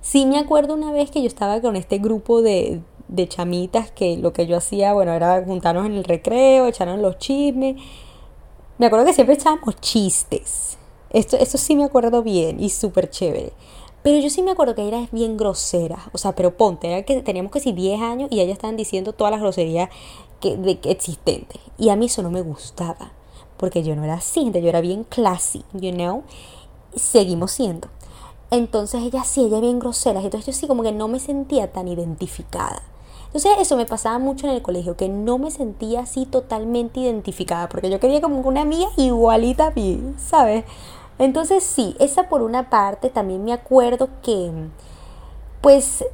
Sí 0.00 0.26
me 0.26 0.38
acuerdo 0.38 0.74
una 0.74 0.92
vez 0.92 1.10
que 1.10 1.22
yo 1.22 1.28
estaba 1.28 1.60
con 1.62 1.76
este 1.76 1.98
grupo 1.98 2.42
de, 2.42 2.82
de 3.08 3.26
chamitas 3.26 3.90
que 3.90 4.18
lo 4.18 4.32
que 4.32 4.46
yo 4.46 4.56
hacía, 4.56 4.92
bueno, 4.92 5.12
era 5.12 5.42
juntarnos 5.44 5.86
en 5.86 5.94
el 5.94 6.04
recreo, 6.04 6.66
echarnos 6.66 6.98
los 6.98 7.18
chismes. 7.18 7.76
Me 8.78 8.86
acuerdo 8.86 9.06
que 9.06 9.14
siempre 9.14 9.34
echábamos 9.34 9.76
chistes. 9.80 10.78
Esto, 11.10 11.36
esto 11.36 11.58
sí 11.58 11.76
me 11.76 11.84
acuerdo 11.84 12.22
bien 12.22 12.60
y 12.60 12.70
súper 12.70 13.08
chévere. 13.08 13.52
Pero 14.04 14.18
yo 14.18 14.28
sí 14.28 14.42
me 14.42 14.50
acuerdo 14.50 14.74
que 14.74 14.86
era 14.86 15.08
bien 15.12 15.38
grosera. 15.38 16.10
O 16.12 16.18
sea, 16.18 16.34
pero 16.34 16.58
ponte, 16.58 16.92
era 16.92 17.02
que 17.04 17.22
teníamos 17.22 17.50
casi 17.50 17.72
10 17.72 18.02
años 18.02 18.28
y 18.30 18.40
ellas 18.40 18.52
estaban 18.52 18.76
diciendo 18.76 19.14
todas 19.14 19.30
las 19.30 19.40
groserías 19.40 19.88
que, 20.42 20.58
de, 20.58 20.78
existentes. 20.84 21.58
Y 21.78 21.88
a 21.88 21.96
mí 21.96 22.04
eso 22.04 22.22
no 22.22 22.30
me 22.30 22.42
gustaba. 22.42 23.12
Porque 23.56 23.82
yo 23.82 23.96
no 23.96 24.04
era 24.04 24.14
así, 24.14 24.52
yo 24.52 24.68
era 24.68 24.82
bien 24.82 25.04
classy, 25.04 25.64
you 25.72 25.90
know. 25.90 26.22
seguimos 26.94 27.52
siendo. 27.52 27.88
Entonces 28.50 29.00
ella 29.02 29.24
sí, 29.24 29.46
ella 29.46 29.60
bien 29.60 29.78
grosera. 29.78 30.20
Entonces 30.20 30.54
yo 30.54 30.60
sí 30.60 30.66
como 30.66 30.82
que 30.82 30.92
no 30.92 31.08
me 31.08 31.18
sentía 31.18 31.72
tan 31.72 31.88
identificada. 31.88 32.82
Entonces 33.28 33.52
eso 33.58 33.78
me 33.78 33.86
pasaba 33.86 34.18
mucho 34.18 34.46
en 34.46 34.52
el 34.52 34.60
colegio, 34.60 34.98
que 34.98 35.08
no 35.08 35.38
me 35.38 35.50
sentía 35.50 36.00
así 36.00 36.26
totalmente 36.26 37.00
identificada, 37.00 37.68
porque 37.70 37.90
yo 37.90 37.98
quería 37.98 38.20
como 38.20 38.38
una 38.40 38.60
amiga 38.60 38.86
igualita 38.96 39.68
a 39.68 39.72
¿sabes? 40.18 40.64
Entonces 41.18 41.62
sí, 41.62 41.96
esa 42.00 42.28
por 42.28 42.42
una 42.42 42.70
parte, 42.70 43.10
también 43.10 43.44
me 43.44 43.52
acuerdo 43.52 44.08
que 44.22 44.50
pues 45.60 46.04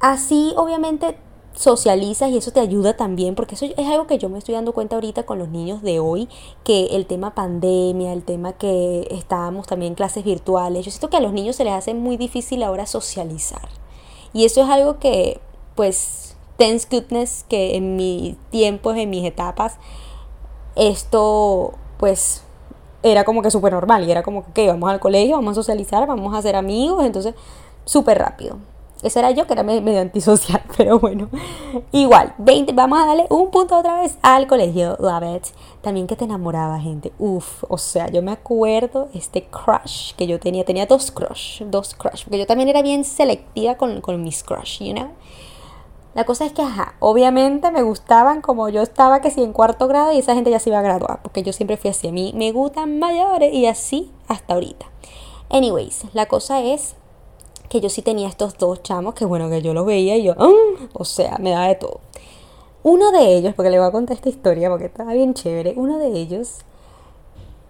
así 0.00 0.52
obviamente 0.56 1.16
socializas 1.54 2.30
y 2.30 2.38
eso 2.38 2.50
te 2.50 2.60
ayuda 2.60 2.96
también, 2.96 3.34
porque 3.34 3.54
eso 3.54 3.66
es 3.66 3.88
algo 3.88 4.06
que 4.06 4.18
yo 4.18 4.28
me 4.28 4.38
estoy 4.38 4.54
dando 4.54 4.72
cuenta 4.72 4.96
ahorita 4.96 5.24
con 5.24 5.38
los 5.38 5.48
niños 5.48 5.82
de 5.82 6.00
hoy, 6.00 6.28
que 6.64 6.86
el 6.96 7.06
tema 7.06 7.34
pandemia, 7.34 8.12
el 8.12 8.24
tema 8.24 8.54
que 8.54 9.06
estábamos 9.10 9.66
también 9.66 9.92
en 9.92 9.94
clases 9.94 10.24
virtuales, 10.24 10.84
yo 10.84 10.90
siento 10.90 11.10
que 11.10 11.18
a 11.18 11.20
los 11.20 11.32
niños 11.32 11.56
se 11.56 11.64
les 11.64 11.74
hace 11.74 11.94
muy 11.94 12.16
difícil 12.16 12.62
ahora 12.62 12.86
socializar. 12.86 13.68
Y 14.32 14.44
eso 14.46 14.62
es 14.62 14.68
algo 14.70 14.98
que, 14.98 15.40
pues, 15.74 16.36
tense 16.56 16.88
goodness, 16.90 17.44
que 17.48 17.76
en 17.76 17.96
mis 17.96 18.36
tiempos, 18.50 18.96
en 18.96 19.10
mis 19.10 19.24
etapas, 19.24 19.76
esto, 20.74 21.74
pues, 21.98 22.41
era 23.02 23.24
como 23.24 23.42
que 23.42 23.50
súper 23.50 23.72
normal 23.72 24.04
y 24.06 24.10
era 24.10 24.22
como 24.22 24.44
que, 24.52 24.68
vamos 24.68 24.90
al 24.90 25.00
colegio, 25.00 25.36
vamos 25.36 25.52
a 25.52 25.54
socializar, 25.54 26.06
vamos 26.06 26.34
a 26.34 26.38
hacer 26.38 26.56
amigos, 26.56 27.04
entonces 27.04 27.34
súper 27.84 28.18
rápido. 28.18 28.58
Ese 29.02 29.18
era 29.18 29.32
yo 29.32 29.48
que 29.48 29.52
era 29.52 29.64
medio 29.64 30.00
antisocial, 30.00 30.62
pero 30.76 31.00
bueno. 31.00 31.28
Igual, 31.90 32.34
20, 32.38 32.72
vamos 32.72 33.00
a 33.00 33.06
darle 33.06 33.26
un 33.30 33.50
punto 33.50 33.76
otra 33.76 34.00
vez 34.00 34.16
al 34.22 34.46
colegio, 34.46 34.96
love 35.00 35.36
it. 35.36 35.46
También 35.80 36.06
que 36.06 36.14
te 36.14 36.24
enamoraba, 36.24 36.78
gente. 36.78 37.12
Uf, 37.18 37.64
o 37.68 37.78
sea, 37.78 38.08
yo 38.08 38.22
me 38.22 38.30
acuerdo 38.30 39.08
este 39.12 39.44
crush 39.46 40.14
que 40.14 40.28
yo 40.28 40.38
tenía. 40.38 40.64
Tenía 40.64 40.86
dos 40.86 41.10
crush, 41.10 41.62
dos 41.64 41.94
crush. 41.94 42.22
Porque 42.22 42.38
yo 42.38 42.46
también 42.46 42.68
era 42.68 42.80
bien 42.80 43.02
selectiva 43.02 43.74
con, 43.74 44.00
con 44.00 44.22
mis 44.22 44.44
crush, 44.44 44.84
you 44.84 44.94
know. 44.94 45.08
La 46.14 46.24
cosa 46.24 46.44
es 46.44 46.52
que, 46.52 46.60
ajá, 46.60 46.94
obviamente 46.98 47.70
me 47.70 47.82
gustaban 47.82 48.42
como 48.42 48.68
yo 48.68 48.82
estaba 48.82 49.22
que 49.22 49.30
si 49.30 49.42
en 49.42 49.54
cuarto 49.54 49.88
grado 49.88 50.12
y 50.12 50.18
esa 50.18 50.34
gente 50.34 50.50
ya 50.50 50.58
se 50.58 50.68
iba 50.68 50.78
a 50.78 50.82
graduar, 50.82 51.22
porque 51.22 51.42
yo 51.42 51.54
siempre 51.54 51.78
fui 51.78 51.88
así, 51.88 52.08
a 52.08 52.12
mí 52.12 52.32
me 52.36 52.52
gustan 52.52 52.98
mayores 52.98 53.52
y 53.54 53.64
así 53.64 54.10
hasta 54.28 54.52
ahorita. 54.52 54.86
Anyways, 55.48 56.04
la 56.12 56.26
cosa 56.26 56.62
es 56.62 56.96
que 57.70 57.80
yo 57.80 57.88
sí 57.88 58.02
tenía 58.02 58.28
estos 58.28 58.58
dos 58.58 58.82
chamos 58.82 59.14
que 59.14 59.24
bueno, 59.24 59.48
que 59.48 59.62
yo 59.62 59.72
los 59.72 59.86
veía 59.86 60.16
y 60.16 60.24
yo, 60.24 60.34
ah", 60.38 60.50
o 60.92 61.06
sea, 61.06 61.38
me 61.38 61.50
daba 61.50 61.68
de 61.68 61.76
todo. 61.76 62.00
Uno 62.82 63.10
de 63.12 63.34
ellos, 63.34 63.54
porque 63.54 63.70
le 63.70 63.78
voy 63.78 63.88
a 63.88 63.92
contar 63.92 64.16
esta 64.16 64.28
historia 64.28 64.68
porque 64.68 64.86
estaba 64.86 65.14
bien 65.14 65.32
chévere, 65.32 65.72
uno 65.76 65.98
de 65.98 66.08
ellos, 66.08 66.58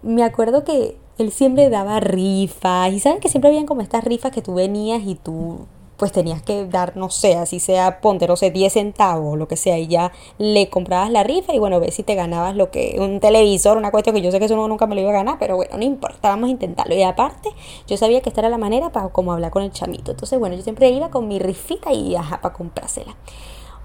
me 0.01 0.23
acuerdo 0.23 0.65
que 0.65 0.97
él 1.17 1.31
siempre 1.31 1.69
daba 1.69 2.01
rifas 2.01 2.91
y 2.91 2.99
saben 2.99 3.21
que 3.21 3.29
siempre 3.29 3.49
habían 3.49 3.65
como 3.65 3.79
estas 3.79 4.03
rifas 4.03 4.33
que 4.33 4.41
tú 4.41 4.55
venías 4.55 5.03
y 5.05 5.15
tú 5.15 5.59
pues 6.03 6.11
tenías 6.11 6.41
que 6.41 6.65
dar, 6.65 6.97
no 6.97 7.09
sé, 7.09 7.37
así 7.37 7.61
sea, 7.61 8.01
ponte, 8.01 8.27
sé, 8.35 8.51
10 8.51 8.73
centavos, 8.73 9.37
lo 9.37 9.47
que 9.47 9.55
sea, 9.55 9.79
y 9.79 9.87
ya 9.87 10.11
le 10.37 10.69
comprabas 10.69 11.09
la 11.09 11.23
rifa 11.23 11.53
y 11.53 11.59
bueno, 11.59 11.79
ves 11.79 11.95
si 11.95 12.03
te 12.03 12.13
ganabas 12.13 12.57
lo 12.57 12.71
que, 12.71 12.97
un 12.99 13.21
televisor, 13.21 13.77
una 13.77 13.89
cuestión 13.89 14.13
que 14.13 14.21
yo 14.21 14.29
sé 14.29 14.37
que 14.37 14.43
eso 14.43 14.67
nunca 14.67 14.85
me 14.85 14.95
lo 14.95 15.01
iba 15.01 15.11
a 15.11 15.13
ganar, 15.13 15.37
pero 15.39 15.55
bueno, 15.55 15.77
no 15.77 15.83
importa, 15.85 16.27
vamos 16.27 16.49
a 16.49 16.51
intentarlo. 16.51 16.93
Y 16.93 17.03
aparte, 17.03 17.47
yo 17.87 17.95
sabía 17.95 18.19
que 18.19 18.27
esta 18.27 18.41
era 18.41 18.49
la 18.49 18.57
manera 18.57 18.91
para 18.91 19.07
como 19.13 19.31
hablar 19.31 19.49
con 19.51 19.63
el 19.63 19.71
chamito. 19.71 20.11
Entonces, 20.11 20.37
bueno, 20.37 20.57
yo 20.57 20.61
siempre 20.61 20.89
iba 20.89 21.09
con 21.09 21.29
mi 21.29 21.39
rifita 21.39 21.93
y 21.93 22.17
ajá, 22.17 22.41
para 22.41 22.53
comprársela. 22.53 23.15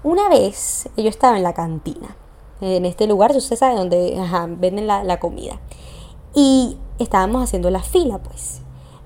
Una 0.03 0.27
vez, 0.27 0.89
yo 0.97 1.07
estaba 1.07 1.37
en 1.37 1.43
la 1.43 1.53
cantina, 1.53 2.17
en 2.59 2.83
este 2.83 3.07
lugar, 3.07 3.31
usted 3.33 3.55
sabe, 3.55 3.77
donde 3.77 4.21
venden 4.57 4.87
la, 4.87 5.05
la 5.05 5.21
comida. 5.21 5.57
Y 6.35 6.77
estábamos 6.99 7.41
haciendo 7.41 7.69
la 7.69 7.81
fila, 7.81 8.17
pues. 8.17 8.58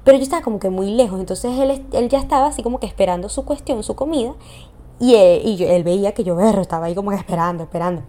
Pero 0.03 0.17
yo 0.17 0.23
estaba 0.23 0.41
como 0.41 0.59
que 0.59 0.69
muy 0.69 0.91
lejos, 0.91 1.19
entonces 1.19 1.57
él, 1.57 1.85
él 1.91 2.09
ya 2.09 2.19
estaba 2.19 2.47
así 2.47 2.61
como 2.61 2.79
que 2.79 2.85
esperando 2.85 3.29
su 3.29 3.45
cuestión, 3.45 3.83
su 3.83 3.95
comida, 3.95 4.35
y 4.99 5.15
él, 5.15 5.41
y 5.45 5.63
él 5.63 5.83
veía 5.83 6.13
que 6.13 6.23
yo 6.23 6.35
berro, 6.35 6.61
estaba 6.61 6.87
ahí 6.87 6.95
como 6.95 7.11
que 7.11 7.15
esperando, 7.15 7.63
esperando. 7.63 8.03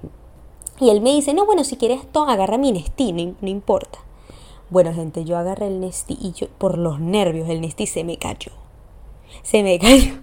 Y 0.81 0.91
él 0.91 1.01
me 1.01 1.13
dice, 1.13 1.35
no, 1.35 1.47
bueno, 1.47 1.63
si 1.63 1.77
quieres 1.77 2.01
esto, 2.01 2.25
agarra 2.25 2.59
mi 2.59 2.73
Nestí, 2.73 3.13
no, 3.13 3.35
no, 3.41 3.49
importa. 3.49 4.01
Bueno, 4.71 4.93
gente, 4.93 5.25
yo 5.25 5.37
agarré 5.37 5.69
el 5.69 5.81
Nestí 5.81 6.19
y 6.21 6.33
yo, 6.33 6.49
por 6.59 6.79
los 6.79 6.99
nervios, 6.99 7.49
el 7.49 7.61
Nestí 7.61 7.87
se 7.87 8.03
me 8.03 8.19
cayó. 8.19 8.53
Se 9.43 9.63
me 9.63 9.79
cayó. 9.81 10.15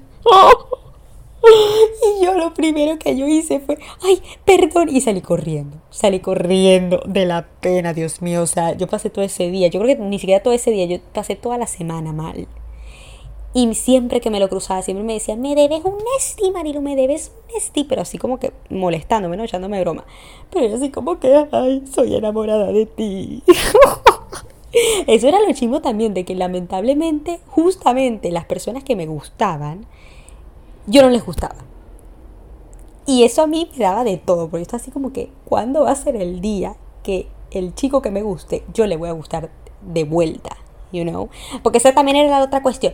Y 1.43 2.23
yo 2.23 2.33
lo 2.33 2.53
primero 2.53 2.99
que 2.99 3.17
yo 3.17 3.27
hice 3.27 3.59
fue, 3.59 3.77
ay, 4.03 4.21
perdón, 4.45 4.89
y 4.89 5.01
salí 5.01 5.21
corriendo, 5.21 5.77
salí 5.89 6.19
corriendo 6.19 7.01
de 7.05 7.25
la 7.25 7.47
pena, 7.61 7.93
Dios 7.93 8.21
mío, 8.21 8.43
o 8.43 8.47
sea, 8.47 8.77
yo 8.77 8.87
pasé 8.87 9.09
todo 9.09 9.25
ese 9.25 9.49
día, 9.49 9.67
yo 9.67 9.79
creo 9.79 9.97
que 9.97 10.03
ni 10.03 10.19
siquiera 10.19 10.43
todo 10.43 10.53
ese 10.53 10.71
día, 10.71 10.85
yo 10.85 10.99
pasé 11.13 11.35
toda 11.35 11.57
la 11.57 11.67
semana 11.67 12.13
mal. 12.13 12.47
Y 13.53 13.73
siempre 13.75 14.21
que 14.21 14.29
me 14.29 14.39
lo 14.39 14.47
cruzaba, 14.47 14.81
siempre 14.81 15.03
me 15.03 15.13
decía, 15.13 15.35
me 15.35 15.55
debes 15.55 15.83
un 15.83 15.97
Nesti, 15.97 16.51
Marilu, 16.51 16.81
me 16.81 16.95
debes 16.95 17.31
un 17.35 17.53
Nesti, 17.53 17.83
pero 17.83 18.01
así 18.01 18.17
como 18.17 18.39
que 18.39 18.53
molestándome, 18.69 19.35
¿no? 19.35 19.43
Echándome 19.43 19.81
broma. 19.81 20.05
Pero 20.51 20.67
yo 20.67 20.75
así 20.75 20.89
como 20.89 21.19
que, 21.19 21.47
ay, 21.51 21.83
soy 21.91 22.15
enamorada 22.15 22.71
de 22.71 22.85
ti. 22.85 23.43
Eso 25.07 25.27
era 25.27 25.41
lo 25.41 25.51
chimo 25.51 25.81
también, 25.81 26.13
de 26.13 26.23
que 26.23 26.33
lamentablemente, 26.33 27.41
justamente 27.47 28.31
las 28.31 28.45
personas 28.45 28.85
que 28.85 28.95
me 28.95 29.05
gustaban, 29.05 29.85
yo 30.91 31.01
no 31.01 31.09
les 31.09 31.25
gustaba. 31.25 31.55
Y 33.05 33.23
eso 33.23 33.41
a 33.41 33.47
mí 33.47 33.69
me 33.73 33.83
daba 33.83 34.03
de 34.03 34.17
todo, 34.17 34.49
porque 34.49 34.61
esto 34.61 34.75
así 34.75 34.91
como 34.91 35.11
que, 35.11 35.31
¿cuándo 35.45 35.83
va 35.83 35.91
a 35.91 35.95
ser 35.95 36.15
el 36.15 36.41
día 36.41 36.75
que 37.03 37.27
el 37.49 37.73
chico 37.73 38.01
que 38.01 38.11
me 38.11 38.21
guste, 38.21 38.63
yo 38.73 38.85
le 38.85 38.97
voy 38.97 39.09
a 39.09 39.13
gustar 39.13 39.49
de 39.81 40.03
vuelta? 40.03 40.57
You 40.91 41.03
know? 41.03 41.29
Porque 41.63 41.77
esa 41.77 41.93
también 41.93 42.17
era 42.17 42.37
la 42.39 42.45
otra 42.45 42.61
cuestión 42.61 42.93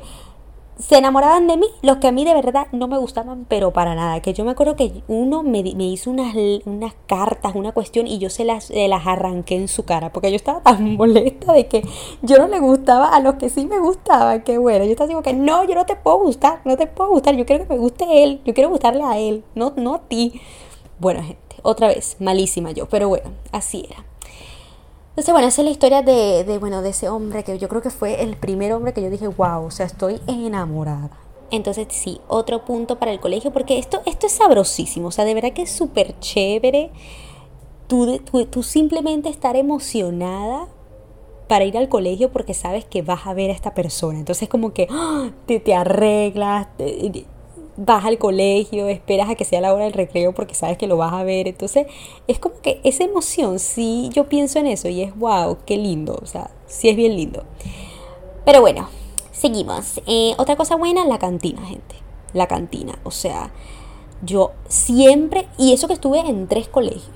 se 0.80 0.98
enamoraban 0.98 1.48
de 1.48 1.58
mí 1.58 1.68
los 1.82 1.98
que 1.98 2.08
a 2.08 2.12
mí 2.12 2.24
de 2.26 2.34
verdad 2.34 2.68
no 2.72 2.88
me 2.88 2.98
gustaban, 2.98 3.46
pero 3.48 3.72
para 3.72 3.96
nada. 3.96 4.22
Que 4.22 4.34
yo 4.34 4.46
me 4.46 4.52
acuerdo 4.52 4.76
que 4.76 5.04
uno 5.08 5.44
me, 5.44 5.64
me 5.64 5.86
hizo 5.86 6.10
unas, 6.10 6.36
unas 6.66 6.94
cartas, 7.08 7.56
una 7.56 7.72
cuestión, 7.72 8.08
y 8.08 8.18
yo 8.20 8.30
se 8.30 8.46
las, 8.46 8.70
las 8.70 9.08
arranqué 9.08 9.56
en 9.56 9.68
su 9.68 9.86
cara, 9.86 10.12
porque 10.12 10.30
yo 10.30 10.36
estaba 10.36 10.62
tan 10.62 10.96
molesta 10.98 11.54
de 11.54 11.68
que 11.68 11.84
yo 12.22 12.38
no 12.38 12.48
le 12.48 12.60
gustaba 12.60 13.16
a 13.16 13.20
los 13.20 13.36
que 13.36 13.50
sí 13.50 13.66
me 13.66 13.80
gustaban. 13.80 14.44
Que 14.44 14.58
bueno, 14.58 14.86
yo 14.86 14.92
estaba 14.92 15.06
así 15.06 15.14
como 15.14 15.24
que 15.24 15.34
no, 15.34 15.64
yo 15.64 15.76
no 15.76 15.86
te 15.86 15.96
puedo 15.96 16.20
gustar, 16.20 16.62
no 16.66 16.78
te 16.78 16.88
puedo 16.88 17.10
gustar, 17.10 17.36
yo 17.36 17.46
quiero 17.46 17.68
que 17.68 17.74
me 17.74 17.80
guste 17.80 18.24
él, 18.24 18.42
yo 18.46 18.54
quiero 18.54 18.70
gustarle 18.70 19.04
a 19.04 19.18
él, 19.18 19.44
no, 19.56 19.74
no 19.76 19.96
a 19.96 20.02
ti. 20.02 20.42
Bueno, 21.00 21.22
gente, 21.24 21.56
otra 21.64 21.88
vez, 21.88 22.18
malísima 22.20 22.72
yo, 22.72 22.88
pero 22.88 23.10
bueno, 23.10 23.32
así 23.52 23.86
era. 23.90 24.07
Entonces, 25.18 25.34
bueno, 25.34 25.48
esa 25.48 25.62
es 25.64 25.66
la 25.66 25.72
historia 25.72 26.04
de, 26.04 26.44
de, 26.44 26.60
bueno, 26.60 26.84
de 26.84 26.90
ese 26.90 27.10
hombre 27.10 27.44
que 27.44 27.58
yo 27.58 27.68
creo 27.68 27.82
que 27.82 27.90
fue 27.90 28.22
el 28.22 28.36
primer 28.36 28.72
hombre 28.72 28.94
que 28.94 29.02
yo 29.02 29.10
dije, 29.10 29.28
wow, 29.28 29.66
o 29.66 29.72
sea, 29.72 29.88
estoy 29.88 30.22
enamorada. 30.28 31.10
Entonces, 31.50 31.88
sí, 31.90 32.22
otro 32.28 32.64
punto 32.66 33.00
para 33.00 33.12
el 33.12 33.20
colegio, 33.20 33.52
porque 33.52 33.80
esto, 33.80 34.00
esto 34.06 34.28
es 34.28 34.34
sabrosísimo, 34.34 35.08
o 35.08 35.12
sea, 35.12 35.26
de 35.26 35.34
verdad 35.34 35.54
que 35.54 35.64
es 35.64 35.72
súper 35.72 36.20
chévere. 36.20 36.92
Tú, 37.88 38.20
tú, 38.20 38.46
tú, 38.46 38.62
simplemente 38.62 39.28
estar 39.30 39.56
emocionada 39.56 40.68
para 41.48 41.66
ir 41.66 41.80
al 41.80 41.90
colegio 41.90 42.32
porque 42.32 42.54
sabes 42.54 42.86
que 42.86 43.02
vas 43.02 43.26
a 43.26 43.34
ver 43.34 43.50
a 43.50 43.54
esta 43.54 43.74
persona. 43.74 44.20
Entonces, 44.20 44.48
como 44.48 44.72
que 44.72 44.88
¡oh! 44.92 45.32
te, 45.48 45.60
te 45.60 45.74
arreglas, 45.74 46.68
vas 47.78 48.06
al 48.06 48.18
colegio, 48.18 48.88
esperas 48.88 49.30
a 49.30 49.36
que 49.36 49.46
sea 49.46 49.62
la 49.62 49.74
hora 49.74 49.86
del 49.86 49.94
recreo 49.94 50.34
porque 50.34 50.56
sabes 50.56 50.78
que 50.78 50.88
lo 50.88 50.98
vas 50.98 51.14
a 51.14 51.24
ver. 51.24 51.48
Entonces, 51.48 51.88
es 52.28 52.40
como 52.40 52.60
que 52.62 52.82
esa 52.84 53.04
emoción, 53.04 53.60
sí, 53.60 54.10
yo 54.12 54.28
pienso 54.28 54.60
en 54.60 54.68
eso 54.68 54.90
y 54.90 55.04
es 55.04 55.16
wow, 55.18 55.58
qué 55.66 55.78
lindo, 55.78 56.20
o 56.22 56.26
sea, 56.26 56.50
sí 56.66 56.90
es 56.90 56.96
bien 56.96 57.16
lindo. 57.16 57.44
Pero 58.44 58.62
bueno, 58.62 58.90
seguimos. 59.32 60.02
Eh, 60.08 60.34
otra 60.38 60.56
cosa 60.56 60.76
buena, 60.76 61.06
la 61.06 61.20
cantina, 61.20 61.62
gente. 61.66 61.96
La 62.34 62.48
cantina, 62.48 63.00
o 63.04 63.12
sea, 63.12 63.52
yo 64.22 64.52
siempre, 64.68 65.48
y 65.58 65.74
eso 65.74 65.88
que 65.88 65.94
estuve 65.94 66.20
en 66.20 66.48
tres 66.48 66.68
colegios. 66.68 67.12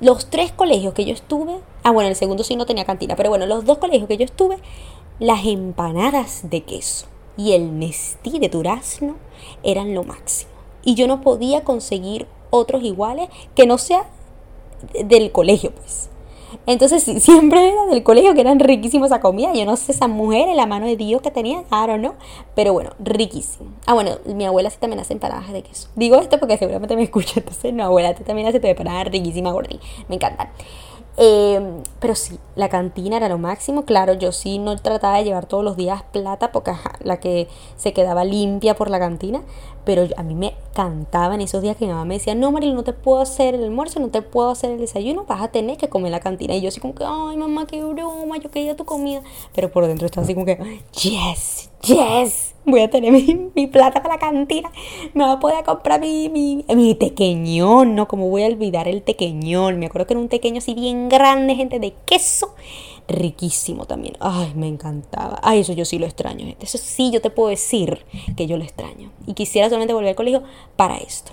Los 0.00 0.30
tres 0.30 0.50
colegios 0.52 0.94
que 0.94 1.04
yo 1.04 1.12
estuve, 1.12 1.60
ah 1.82 1.90
bueno, 1.90 2.08
el 2.08 2.16
segundo 2.16 2.42
sí 2.42 2.56
no 2.56 2.64
tenía 2.64 2.86
cantina, 2.86 3.16
pero 3.16 3.28
bueno, 3.28 3.44
los 3.44 3.66
dos 3.66 3.78
colegios 3.78 4.08
que 4.08 4.16
yo 4.16 4.24
estuve, 4.24 4.56
las 5.18 5.44
empanadas 5.44 6.48
de 6.48 6.62
queso 6.62 7.06
y 7.36 7.52
el 7.52 7.78
Nestí 7.78 8.38
de 8.38 8.48
durazno 8.48 9.16
eran 9.62 9.94
lo 9.94 10.04
máximo. 10.04 10.50
Y 10.82 10.94
yo 10.94 11.06
no 11.06 11.20
podía 11.20 11.64
conseguir 11.64 12.26
otros 12.50 12.82
iguales 12.82 13.28
que 13.54 13.66
no 13.66 13.78
sea 13.78 14.08
del 15.04 15.30
colegio, 15.32 15.72
pues. 15.72 16.10
Entonces 16.66 17.04
siempre 17.22 17.68
era 17.68 17.86
del 17.86 18.02
colegio 18.02 18.34
que 18.34 18.40
eran 18.40 18.58
riquísimos 18.58 19.06
esa 19.06 19.20
comida. 19.20 19.52
Yo 19.54 19.64
no 19.64 19.76
sé, 19.76 19.92
esas 19.92 20.08
mujeres, 20.08 20.56
la 20.56 20.66
mano 20.66 20.86
de 20.86 20.96
Dios 20.96 21.22
que 21.22 21.30
tenían, 21.30 21.64
don't 21.70 21.98
know. 21.98 22.14
Pero 22.54 22.72
bueno, 22.72 22.90
riquísimo. 22.98 23.70
Ah, 23.86 23.94
bueno, 23.94 24.18
mi 24.26 24.44
abuela 24.44 24.70
sí 24.70 24.78
también 24.80 25.00
hace 25.00 25.12
empanadas 25.12 25.52
de 25.52 25.62
queso. 25.62 25.88
Digo 25.96 26.16
esto 26.16 26.38
porque 26.38 26.58
seguramente 26.58 26.96
me 26.96 27.02
escucha. 27.02 27.34
Entonces, 27.36 27.72
no, 27.72 27.84
abuela, 27.84 28.14
tú 28.14 28.24
también 28.24 28.48
hace 28.48 28.60
tu 28.60 28.66
empanada 28.66 29.04
riquísima. 29.04 29.54
Me 30.08 30.16
encantan. 30.16 30.50
Eh, 31.22 31.60
pero 32.00 32.14
sí, 32.14 32.38
la 32.56 32.70
cantina 32.70 33.18
era 33.18 33.28
lo 33.28 33.36
máximo. 33.36 33.84
Claro, 33.84 34.14
yo 34.14 34.32
sí 34.32 34.58
no 34.58 34.74
trataba 34.76 35.18
de 35.18 35.24
llevar 35.24 35.44
todos 35.44 35.62
los 35.62 35.76
días 35.76 36.02
plata 36.02 36.50
porque 36.50 36.72
la 37.00 37.20
que 37.20 37.46
se 37.76 37.92
quedaba 37.92 38.24
limpia 38.24 38.74
por 38.74 38.88
la 38.88 38.98
cantina. 38.98 39.42
Pero 39.84 40.04
a 40.16 40.22
mí 40.22 40.34
me 40.34 40.54
cantaba 40.74 41.34
en 41.34 41.42
esos 41.42 41.60
días 41.60 41.76
que 41.76 41.84
mi 41.84 41.92
mamá 41.92 42.06
me 42.06 42.14
decía, 42.14 42.34
no, 42.34 42.50
Maril, 42.52 42.74
no 42.74 42.84
te 42.84 42.94
puedo 42.94 43.20
hacer 43.20 43.54
el 43.54 43.64
almuerzo, 43.64 44.00
no 44.00 44.08
te 44.08 44.22
puedo 44.22 44.48
hacer 44.48 44.70
el 44.70 44.78
desayuno, 44.78 45.24
vas 45.26 45.42
a 45.42 45.48
tener 45.48 45.76
que 45.76 45.90
comer 45.90 46.10
la 46.10 46.20
cantina. 46.20 46.54
Y 46.54 46.62
yo 46.62 46.68
así 46.68 46.80
como 46.80 46.94
que, 46.94 47.04
ay, 47.06 47.36
mamá, 47.36 47.66
qué 47.66 47.82
broma, 47.84 48.38
yo 48.38 48.50
quería 48.50 48.74
tu 48.74 48.86
comida. 48.86 49.20
Pero 49.54 49.70
por 49.70 49.86
dentro 49.86 50.06
estaba 50.06 50.24
así 50.24 50.32
como 50.34 50.46
que, 50.46 50.80
yes, 51.02 51.69
yes, 51.82 52.54
voy 52.64 52.80
a 52.80 52.90
tener 52.90 53.12
mi, 53.12 53.66
plata 53.66 54.02
para 54.02 54.14
la 54.14 54.20
cantina. 54.20 54.70
Me 55.14 55.24
voy 55.24 55.34
a 55.34 55.40
poder 55.40 55.64
comprar 55.64 56.00
mi, 56.00 56.28
mi, 56.28 56.94
tequeñón, 56.94 57.94
¿no? 57.94 58.08
Como 58.08 58.28
voy 58.28 58.44
a 58.44 58.46
olvidar 58.46 58.88
el 58.88 59.02
tequeñón. 59.02 59.78
Me 59.78 59.86
acuerdo 59.86 60.06
que 60.06 60.14
era 60.14 60.20
un 60.20 60.28
tequeño 60.28 60.58
así 60.58 60.74
bien 60.74 61.08
grande, 61.08 61.54
gente, 61.54 61.78
de 61.78 61.94
queso 62.06 62.54
riquísimo 63.08 63.86
también. 63.86 64.16
Ay, 64.20 64.52
me 64.54 64.68
encantaba. 64.68 65.38
Ay, 65.42 65.60
eso 65.60 65.72
yo 65.72 65.84
sí 65.84 65.98
lo 65.98 66.06
extraño, 66.06 66.46
gente. 66.46 66.64
Eso 66.64 66.78
sí, 66.78 67.10
yo 67.10 67.20
te 67.20 67.30
puedo 67.30 67.48
decir 67.48 68.04
que 68.36 68.46
yo 68.46 68.56
lo 68.56 68.64
extraño. 68.64 69.10
Y 69.26 69.34
quisiera 69.34 69.68
solamente 69.68 69.94
volver 69.94 70.10
al 70.10 70.16
colegio 70.16 70.42
para 70.76 70.96
esto. 70.98 71.32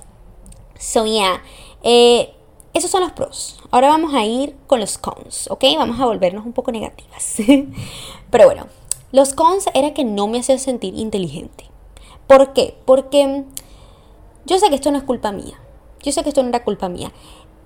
So, 0.79 1.05
yeah. 1.05 1.41
Eh, 1.83 2.33
esos 2.73 2.91
son 2.91 3.01
los 3.01 3.11
pros. 3.11 3.59
Ahora 3.71 3.87
vamos 3.87 4.13
a 4.13 4.25
ir 4.25 4.55
con 4.67 4.79
los 4.79 4.97
cons, 4.97 5.49
¿ok? 5.49 5.63
Vamos 5.77 5.99
a 5.99 6.05
volvernos 6.05 6.45
un 6.45 6.53
poco 6.53 6.71
negativas. 6.71 7.37
Pero 8.29 8.45
bueno, 8.45 8.67
los 9.11 9.33
cons 9.33 9.65
era 9.73 9.93
que 9.93 10.03
no 10.03 10.27
me 10.27 10.39
hacía 10.39 10.57
sentir 10.57 10.95
inteligente. 10.95 11.65
¿Por 12.27 12.53
qué? 12.53 12.77
Porque 12.85 13.45
yo 14.45 14.59
sé 14.59 14.69
que 14.69 14.75
esto 14.75 14.91
no 14.91 14.97
es 14.97 15.03
culpa 15.03 15.31
mía. 15.31 15.59
Yo 16.03 16.11
sé 16.11 16.23
que 16.23 16.29
esto 16.29 16.43
no 16.43 16.49
era 16.49 16.63
culpa 16.63 16.89
mía 16.89 17.11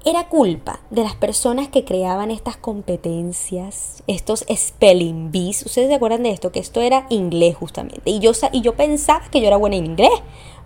era 0.04 0.28
culpa 0.30 0.80
de 0.90 1.04
las 1.04 1.16
personas 1.16 1.68
que 1.68 1.86
creaban 1.86 2.32
estas 2.32 2.58
competencias, 2.58 4.04
estos 4.08 4.46
spelling 4.52 5.32
bees. 5.32 5.64
¿Ustedes 5.66 5.90
se 5.90 5.96
acuerdan 5.96 6.24
de 6.24 6.32
esto? 6.32 6.52
Que 6.52 6.60
esto 6.60 6.82
era 6.82 7.06
inglés 7.10 7.56
justamente. 7.56 8.10
Y 8.10 8.20
yo, 8.20 8.32
y 8.52 8.62
yo 8.62 8.76
pensaba 8.76 9.30
que 9.30 9.42
yo 9.42 9.48
era 9.48 9.58
buena 9.58 9.76
en 9.76 9.86
inglés. 9.86 10.10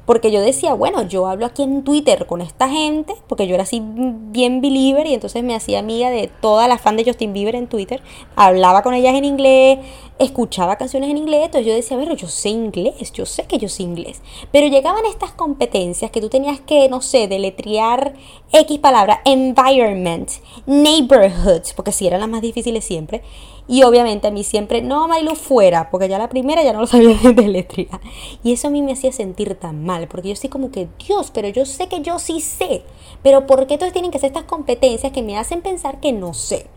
Porque 0.06 0.32
yo 0.32 0.42
decía, 0.42 0.74
bueno, 0.74 1.02
yo 1.08 1.28
hablo 1.28 1.46
aquí 1.46 1.64
en 1.64 1.84
Twitter 1.84 2.26
con 2.28 2.42
esta 2.42 2.70
gente, 2.70 3.16
porque 3.28 3.48
yo 3.48 3.56
era 3.56 3.64
así 3.64 3.82
bien 3.84 4.62
believer 4.62 5.08
y 5.08 5.14
entonces 5.14 5.44
me 5.44 5.56
hacía 5.56 5.80
amiga 5.80 6.10
de 6.10 6.30
toda 6.42 6.68
la 6.68 6.78
fan 6.78 6.96
de 6.96 7.06
Justin 7.06 7.34
Bieber 7.34 7.56
en 7.56 7.68
Twitter. 7.68 8.02
Hablaba 8.36 8.84
con 8.84 8.94
ellas 8.94 9.16
en 9.16 9.26
inglés, 9.26 9.80
escuchaba 10.20 10.78
canciones 10.78 11.10
en 11.10 11.18
inglés, 11.18 11.46
entonces 11.46 11.68
yo 11.68 11.74
decía, 11.74 11.98
bueno, 11.98 12.16
yo 12.16 12.28
sé 12.28 12.50
inglés, 12.50 13.12
yo 13.12 13.26
sé 13.26 13.44
que 13.44 13.58
yo 13.58 13.68
sé 13.68 13.84
inglés. 13.84 14.22
Pero 14.52 14.68
llegaban 14.68 15.06
estas 15.06 15.32
competencias 15.32 16.12
que 16.12 16.22
tú 16.22 16.30
tenías 16.30 16.60
que, 16.62 16.88
no 16.88 17.02
sé, 17.02 17.28
deletrear 17.28 18.14
X 18.52 18.80
palabra, 18.80 19.22
environment, 19.26 20.30
neighborhoods, 20.66 21.74
porque 21.74 21.92
sí 21.92 22.08
eran 22.08 22.20
las 22.20 22.30
más 22.30 22.42
difíciles 22.42 22.86
siempre. 22.86 23.24
Y 23.68 23.82
obviamente 23.84 24.28
a 24.28 24.32
mí 24.32 24.44
siempre, 24.44 24.82
no, 24.82 25.08
Marilu, 25.08 25.36
fuera, 25.36 25.90
porque 25.90 26.08
ya 26.08 26.20
la 26.20 26.30
primera 26.30 26.64
ya 26.64 26.72
no 26.72 26.82
lo 26.82 26.88
sabía 26.88 27.18
de 27.34 27.48
letra. 27.48 28.00
Y 28.44 28.54
eso 28.54 28.68
a 28.68 28.72
mí 28.72 28.82
me 28.82 28.94
hacía 28.94 29.12
sentir 29.12 29.56
tan 29.56 29.84
mal, 29.84 30.08
porque 30.08 30.28
yo 30.28 30.34
estoy 30.34 30.50
como 30.52 30.70
que, 30.72 30.88
Dios, 31.06 31.32
pero 31.32 31.48
yo 31.48 31.66
sé 31.66 31.88
que 31.88 32.02
yo 32.02 32.20
sí 32.20 32.42
sé. 32.42 32.84
Pero 33.24 33.48
¿por 33.48 33.66
qué 33.66 33.74
entonces 33.74 33.94
tienen 33.94 34.12
que 34.12 34.18
hacer 34.18 34.28
estas 34.28 34.44
competencias 34.44 35.12
que 35.12 35.24
me 35.24 35.38
hacen 35.38 35.62
pensar 35.62 36.00
que 36.00 36.12
no 36.14 36.34
sé? 36.36 36.68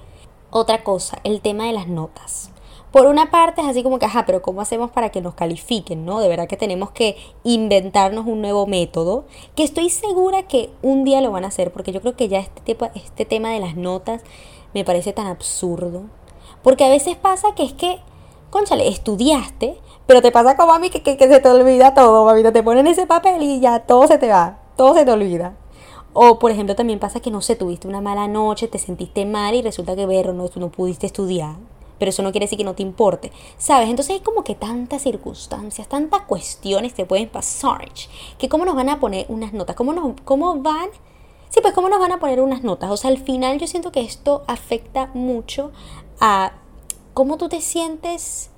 Otra 0.50 0.83
cosa, 0.83 1.18
el 1.25 1.42
tema 1.42 1.66
de 1.66 1.73
las 1.75 1.88
notas. 1.88 2.50
por 2.90 3.07
una 3.07 3.30
parte 3.30 3.61
es 3.61 3.66
así 3.66 3.83
como 3.83 3.99
que, 3.99 4.07
ajá, 4.07 4.25
pero 4.25 4.40
¿cómo 4.40 4.62
hacemos 4.62 4.90
para 4.90 5.11
que 5.11 5.21
nos 5.21 5.35
califiquen, 5.35 6.07
no? 6.07 6.21
De 6.21 6.28
verdad 6.28 6.49
que 6.49 6.57
tenemos 6.57 6.90
que 6.90 7.16
inventarnos 7.45 8.26
un 8.26 8.40
nuevo 8.40 8.66
método, 8.66 9.26
que 9.54 9.62
estoy 9.62 9.90
segura 9.90 10.45
que 10.45 10.71
un 10.80 11.04
día 11.04 11.21
lo 11.21 11.30
van 11.30 11.45
a 11.45 11.49
hacer, 11.49 11.71
porque 11.71 11.92
yo 11.92 12.00
creo 12.00 12.16
que 12.16 12.28
ya 12.28 12.38
este, 12.40 12.62
tipo, 12.62 12.88
este 12.95 13.26
tema 13.26 13.50
de 13.50 13.61
las 13.61 13.76
notas 13.76 14.23
me 14.73 14.85
parece 14.85 15.12
tan 15.12 15.26
absurdo. 15.26 16.04
Porque 16.62 16.84
a 16.84 16.88
veces 16.88 17.16
pasa 17.16 17.48
que 17.54 17.64
es 17.64 17.72
que, 17.72 18.00
conchale, 18.50 18.88
estudiaste, 18.88 19.80
pero 20.06 20.22
te 20.22 20.32
pasa 20.32 20.56
como 20.56 20.72
a 20.72 20.78
mí 20.78 20.90
que, 20.90 21.02
que, 21.02 21.28
se 21.28 21.40
te 21.40 21.48
olvida 21.48 21.94
todo, 21.94 22.24
mamita, 22.24 22.52
te 22.52 22.62
ponen 22.62 22.86
ese 22.86 23.06
papel 23.06 23.42
y 23.42 23.60
ya 23.60 23.80
todo 23.80 24.06
se 24.06 24.18
te 24.18 24.28
va, 24.28 24.58
todo 24.76 24.94
se 24.94 25.04
te 25.04 25.10
olvida. 25.10 25.54
O, 26.12 26.38
por 26.38 26.50
ejemplo, 26.50 26.74
también 26.74 26.98
pasa 26.98 27.20
que 27.20 27.30
no 27.30 27.42
sé, 27.42 27.56
tuviste 27.56 27.86
una 27.86 28.00
mala 28.00 28.26
noche, 28.26 28.68
te 28.68 28.78
sentiste 28.78 29.26
mal 29.26 29.54
y 29.54 29.62
resulta 29.62 29.94
que, 29.94 30.06
ver, 30.06 30.34
no, 30.34 30.48
tú 30.48 30.60
no 30.60 30.70
pudiste 30.70 31.06
estudiar 31.06 31.56
pero 31.98 32.10
eso 32.10 32.22
no 32.22 32.30
quiere 32.30 32.44
decir 32.44 32.58
que 32.58 32.64
no 32.64 32.74
te 32.74 32.82
importe, 32.82 33.32
¿sabes? 33.58 33.88
Entonces 33.88 34.14
hay 34.14 34.20
como 34.20 34.44
que 34.44 34.54
tantas 34.54 35.02
circunstancias, 35.02 35.88
tantas 35.88 36.22
cuestiones 36.22 36.94
que 36.94 37.04
pueden 37.04 37.28
pasar, 37.28 37.88
que 38.38 38.48
cómo 38.48 38.64
nos 38.64 38.76
van 38.76 38.88
a 38.88 39.00
poner 39.00 39.26
unas 39.28 39.52
notas, 39.52 39.76
cómo, 39.76 39.92
nos, 39.92 40.20
cómo 40.24 40.54
van... 40.56 40.88
Sí, 41.50 41.60
pues 41.62 41.72
cómo 41.72 41.88
nos 41.88 41.98
van 41.98 42.12
a 42.12 42.20
poner 42.20 42.42
unas 42.42 42.62
notas. 42.62 42.90
O 42.90 42.96
sea, 42.98 43.10
al 43.10 43.16
final 43.16 43.58
yo 43.58 43.66
siento 43.66 43.90
que 43.90 44.00
esto 44.00 44.44
afecta 44.46 45.10
mucho 45.14 45.72
a 46.20 46.52
cómo 47.14 47.37
tú 47.37 47.48
te 47.48 47.60
sientes, 47.60 48.50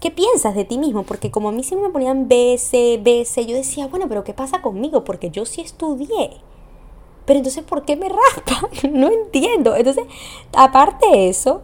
qué 0.00 0.10
piensas 0.10 0.54
de 0.54 0.64
ti 0.64 0.78
mismo. 0.78 1.02
Porque 1.04 1.30
como 1.30 1.48
a 1.48 1.52
mí 1.52 1.62
siempre 1.62 1.88
me 1.88 1.92
ponían 1.92 2.28
BC, 2.28 3.00
BC, 3.02 3.46
yo 3.46 3.56
decía, 3.56 3.86
bueno, 3.86 4.06
pero 4.08 4.24
¿qué 4.24 4.34
pasa 4.34 4.62
conmigo? 4.62 5.04
Porque 5.04 5.30
yo 5.30 5.44
sí 5.46 5.60
estudié. 5.60 6.40
Pero 7.24 7.38
entonces, 7.38 7.62
¿por 7.64 7.84
qué 7.84 7.96
me 7.96 8.08
raspa? 8.08 8.68
no 8.90 9.08
entiendo. 9.08 9.76
Entonces, 9.76 10.04
aparte 10.54 11.06
de 11.08 11.28
eso, 11.28 11.62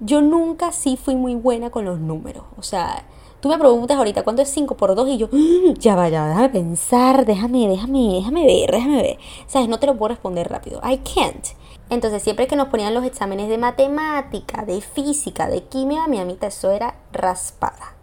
yo 0.00 0.20
nunca 0.20 0.72
sí 0.72 0.96
fui 0.96 1.14
muy 1.14 1.34
buena 1.34 1.70
con 1.70 1.84
los 1.84 2.00
números. 2.00 2.44
O 2.58 2.62
sea, 2.62 3.06
tú 3.40 3.48
me 3.48 3.58
preguntas 3.58 3.96
ahorita 3.96 4.22
cuánto 4.22 4.42
es 4.42 4.50
5 4.50 4.76
por 4.76 4.94
2 4.94 5.08
y 5.08 5.18
yo, 5.18 5.28
mm, 5.30 5.74
ya 5.78 5.94
vaya, 5.94 6.26
déjame 6.26 6.48
pensar, 6.50 7.24
déjame, 7.26 7.68
déjame, 7.68 8.14
déjame 8.14 8.44
ver, 8.44 8.70
déjame 8.70 9.02
ver. 9.02 9.18
Sabes, 9.46 9.68
no 9.68 9.78
te 9.78 9.86
lo 9.86 9.96
puedo 9.96 10.08
responder 10.08 10.48
rápido. 10.48 10.80
I 10.84 10.98
can't. 10.98 11.46
Entonces, 11.90 12.22
siempre 12.22 12.46
que 12.46 12.54
nos 12.54 12.68
ponían 12.68 12.94
los 12.94 13.04
exámenes 13.04 13.48
de 13.48 13.58
matemática, 13.58 14.64
de 14.64 14.80
física, 14.80 15.48
de 15.48 15.64
química, 15.64 16.06
mi 16.06 16.20
amita, 16.20 16.46
eso 16.46 16.70
era 16.70 16.94
raspada. 17.12 17.96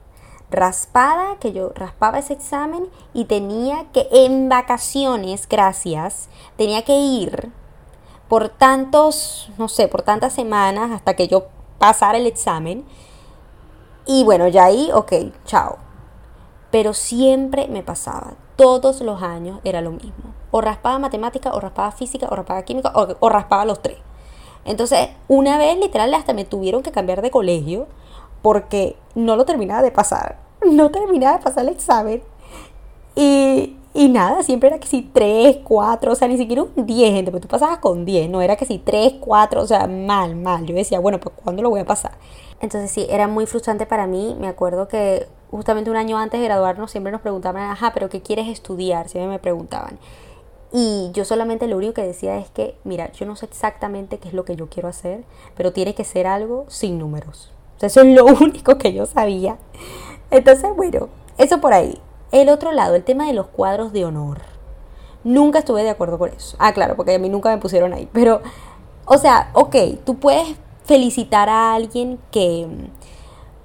Raspada, 0.51 1.38
que 1.39 1.53
yo 1.53 1.72
raspaba 1.74 2.20
ese 2.20 2.34
examen 2.34 2.88
y 3.13 3.25
tenía 3.25 3.86
que 3.94 4.08
en 4.12 4.50
vacaciones, 4.50 5.48
gracias, 5.48 6.27
tenía 6.58 6.84
que 6.84 6.98
ir 6.98 7.51
por 8.27 8.50
tantos, 8.50 9.50
no 9.58 9.70
sé, 9.70 9.88
por 9.88 10.01
tantas 10.01 10.34
semanas 10.34 10.91
hasta 10.91 11.15
que 11.15 11.29
yo 11.29 11.48
pasar 11.79 12.15
el 12.15 12.27
examen. 12.27 12.86
Y 14.06 14.25
bueno, 14.25 14.50
ya 14.50 14.65
ahí, 14.65 14.89
ok, 14.94 15.13
chao. 15.46 15.77
Pero 16.72 16.94
siempre 16.94 17.67
me 17.70 17.84
pasaba, 17.84 18.34
todos 18.58 19.00
los 19.00 19.22
años 19.22 19.60
era 19.63 19.82
lo 19.82 19.91
mismo. 19.91 20.37
O 20.51 20.62
raspaba 20.62 21.00
matemática, 21.00 21.54
o 21.54 21.60
raspaba 21.60 21.92
física, 21.92 22.27
o 22.30 22.36
raspaba 22.36 22.62
química, 22.63 22.92
o, 22.94 23.30
raspaba 23.30 23.66
los 23.66 23.82
tres. 23.82 23.98
Entonces, 24.66 25.10
una 25.27 25.58
vez 25.58 25.77
literal 25.77 26.13
hasta 26.13 26.34
me 26.34 26.46
tuvieron 26.46 26.84
que 26.84 26.92
cambiar 26.92 27.22
de 27.22 27.32
colegio 27.32 27.88
porque 28.42 28.96
no 29.16 29.36
lo 29.36 29.46
terminaba 29.46 29.82
de 29.82 29.92
pasar. 29.92 30.38
No 30.66 30.89
terminaba 30.89 31.38
de 31.38 31.44
pasar 31.44 31.63
el 31.66 31.70
examen. 31.70 32.24
Y, 33.16 33.75
y 33.94 34.10
nada, 34.10 34.44
siempre 34.44 34.70
era 34.70 34.80
que 34.80 34.88
si 34.88 35.01
3, 35.01 35.60
4, 35.63 36.12
o 36.12 36.16
sea, 36.16 36.27
ni 36.27 36.38
siquiera 36.38 36.63
un 36.63 36.86
10, 36.86 37.13
gente, 37.13 37.32
porque 37.32 37.44
tú 37.44 37.48
pasabas 37.48 37.80
con 37.80 38.06
10, 38.06 38.30
no 38.30 38.42
era 38.42 38.56
que 38.56 38.66
si 38.66 38.80
3, 38.80 39.16
4, 39.20 39.62
o 39.62 39.68
sea, 39.68 39.88
mal, 39.88 40.36
mal. 40.36 40.66
Yo 40.66 40.75
decía, 40.75 41.00
bueno, 41.00 41.20
pues 41.20 41.34
¿cuándo 41.44 41.62
lo 41.62 41.70
voy 41.70 41.80
a 41.80 41.86
pasar? 41.86 42.12
Entonces 42.60 42.92
sí, 42.92 43.06
era 43.10 43.27
muy 43.27 43.46
frustrante 43.46 43.86
para 43.86 44.08
mí. 44.08 44.36
Me 44.39 44.48
acuerdo 44.48 44.88
que 44.88 45.27
justamente 45.51 45.89
un 45.89 45.96
año 45.96 46.18
antes 46.18 46.39
de 46.39 46.46
graduarnos 46.46 46.92
siempre 46.92 47.12
nos 47.12 47.22
preguntaban, 47.22 47.72
ajá, 47.72 47.92
pero 47.94 48.10
¿qué 48.10 48.22
quieres 48.22 48.48
estudiar? 48.48 49.10
Siempre 49.10 49.30
me 49.30 49.39
preguntaban. 49.39 49.98
Y 50.79 51.10
yo 51.12 51.25
solamente 51.25 51.65
lo 51.65 51.75
único 51.75 51.93
que 51.93 52.03
decía 52.03 52.38
es 52.38 52.51
que, 52.51 52.77
mira, 52.84 53.12
yo 53.12 53.25
no 53.25 53.36
sé 53.36 53.48
exactamente 53.48 54.19
qué 54.19 54.27
es 54.27 54.36
lo 54.36 54.46
que 54.46 54.55
yo 54.55 54.69
quiero 54.69 54.88
hacer, 54.88 55.24
pero 55.55 55.74
tiene 55.74 55.96
que 55.96 56.03
ser 56.03 56.27
algo 56.27 56.65
sin 56.67 57.00
números. 57.00 57.51
O 57.77 57.79
sea, 57.79 57.88
eso 57.88 58.01
es 58.01 58.15
lo 58.15 58.25
único 58.41 58.77
que 58.77 58.93
yo 58.93 59.07
sabía. 59.07 59.57
Entonces, 60.30 60.69
bueno, 60.75 61.10
eso 61.39 61.60
por 61.62 61.73
ahí. 61.73 61.99
El 62.32 62.49
otro 62.49 62.73
lado, 62.73 62.93
el 62.93 63.04
tema 63.04 63.25
de 63.25 63.34
los 63.34 63.47
cuadros 63.47 63.91
de 63.91 64.06
honor. 64.06 64.41
Nunca 65.23 65.58
estuve 65.58 65.82
de 65.82 65.89
acuerdo 65.89 66.19
con 66.19 66.30
eso. 66.30 66.56
Ah, 66.60 66.71
claro, 66.73 66.95
porque 66.95 67.15
a 67.15 67.19
mí 67.19 67.28
nunca 67.28 67.49
me 67.49 67.58
pusieron 67.58 67.91
ahí. 67.91 68.08
Pero, 68.13 68.43
o 69.06 69.17
sea, 69.17 69.49
ok, 69.54 69.75
tú 70.06 70.19
puedes 70.19 70.58
felicitar 70.86 71.49
a 71.49 71.73
alguien 71.73 72.19
que 72.30 72.67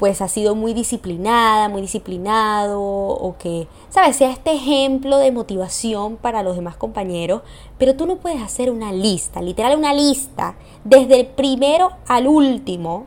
pues 0.02 0.20
ha 0.20 0.26
sido 0.26 0.56
muy 0.56 0.74
disciplinada, 0.74 1.68
muy 1.68 1.80
disciplinado, 1.80 2.82
o 2.82 3.36
que, 3.38 3.68
¿sabes? 3.88 4.16
Sea 4.16 4.32
este 4.32 4.50
ejemplo 4.50 5.18
de 5.18 5.30
motivación 5.30 6.16
para 6.16 6.42
los 6.42 6.56
demás 6.56 6.74
compañeros, 6.74 7.42
pero 7.78 7.94
tú 7.94 8.06
no 8.06 8.16
puedes 8.16 8.42
hacer 8.42 8.72
una 8.72 8.90
lista, 8.92 9.40
literal 9.40 9.78
una 9.78 9.94
lista, 9.94 10.56
desde 10.82 11.20
el 11.20 11.26
primero 11.26 11.92
al 12.08 12.26
último, 12.26 13.06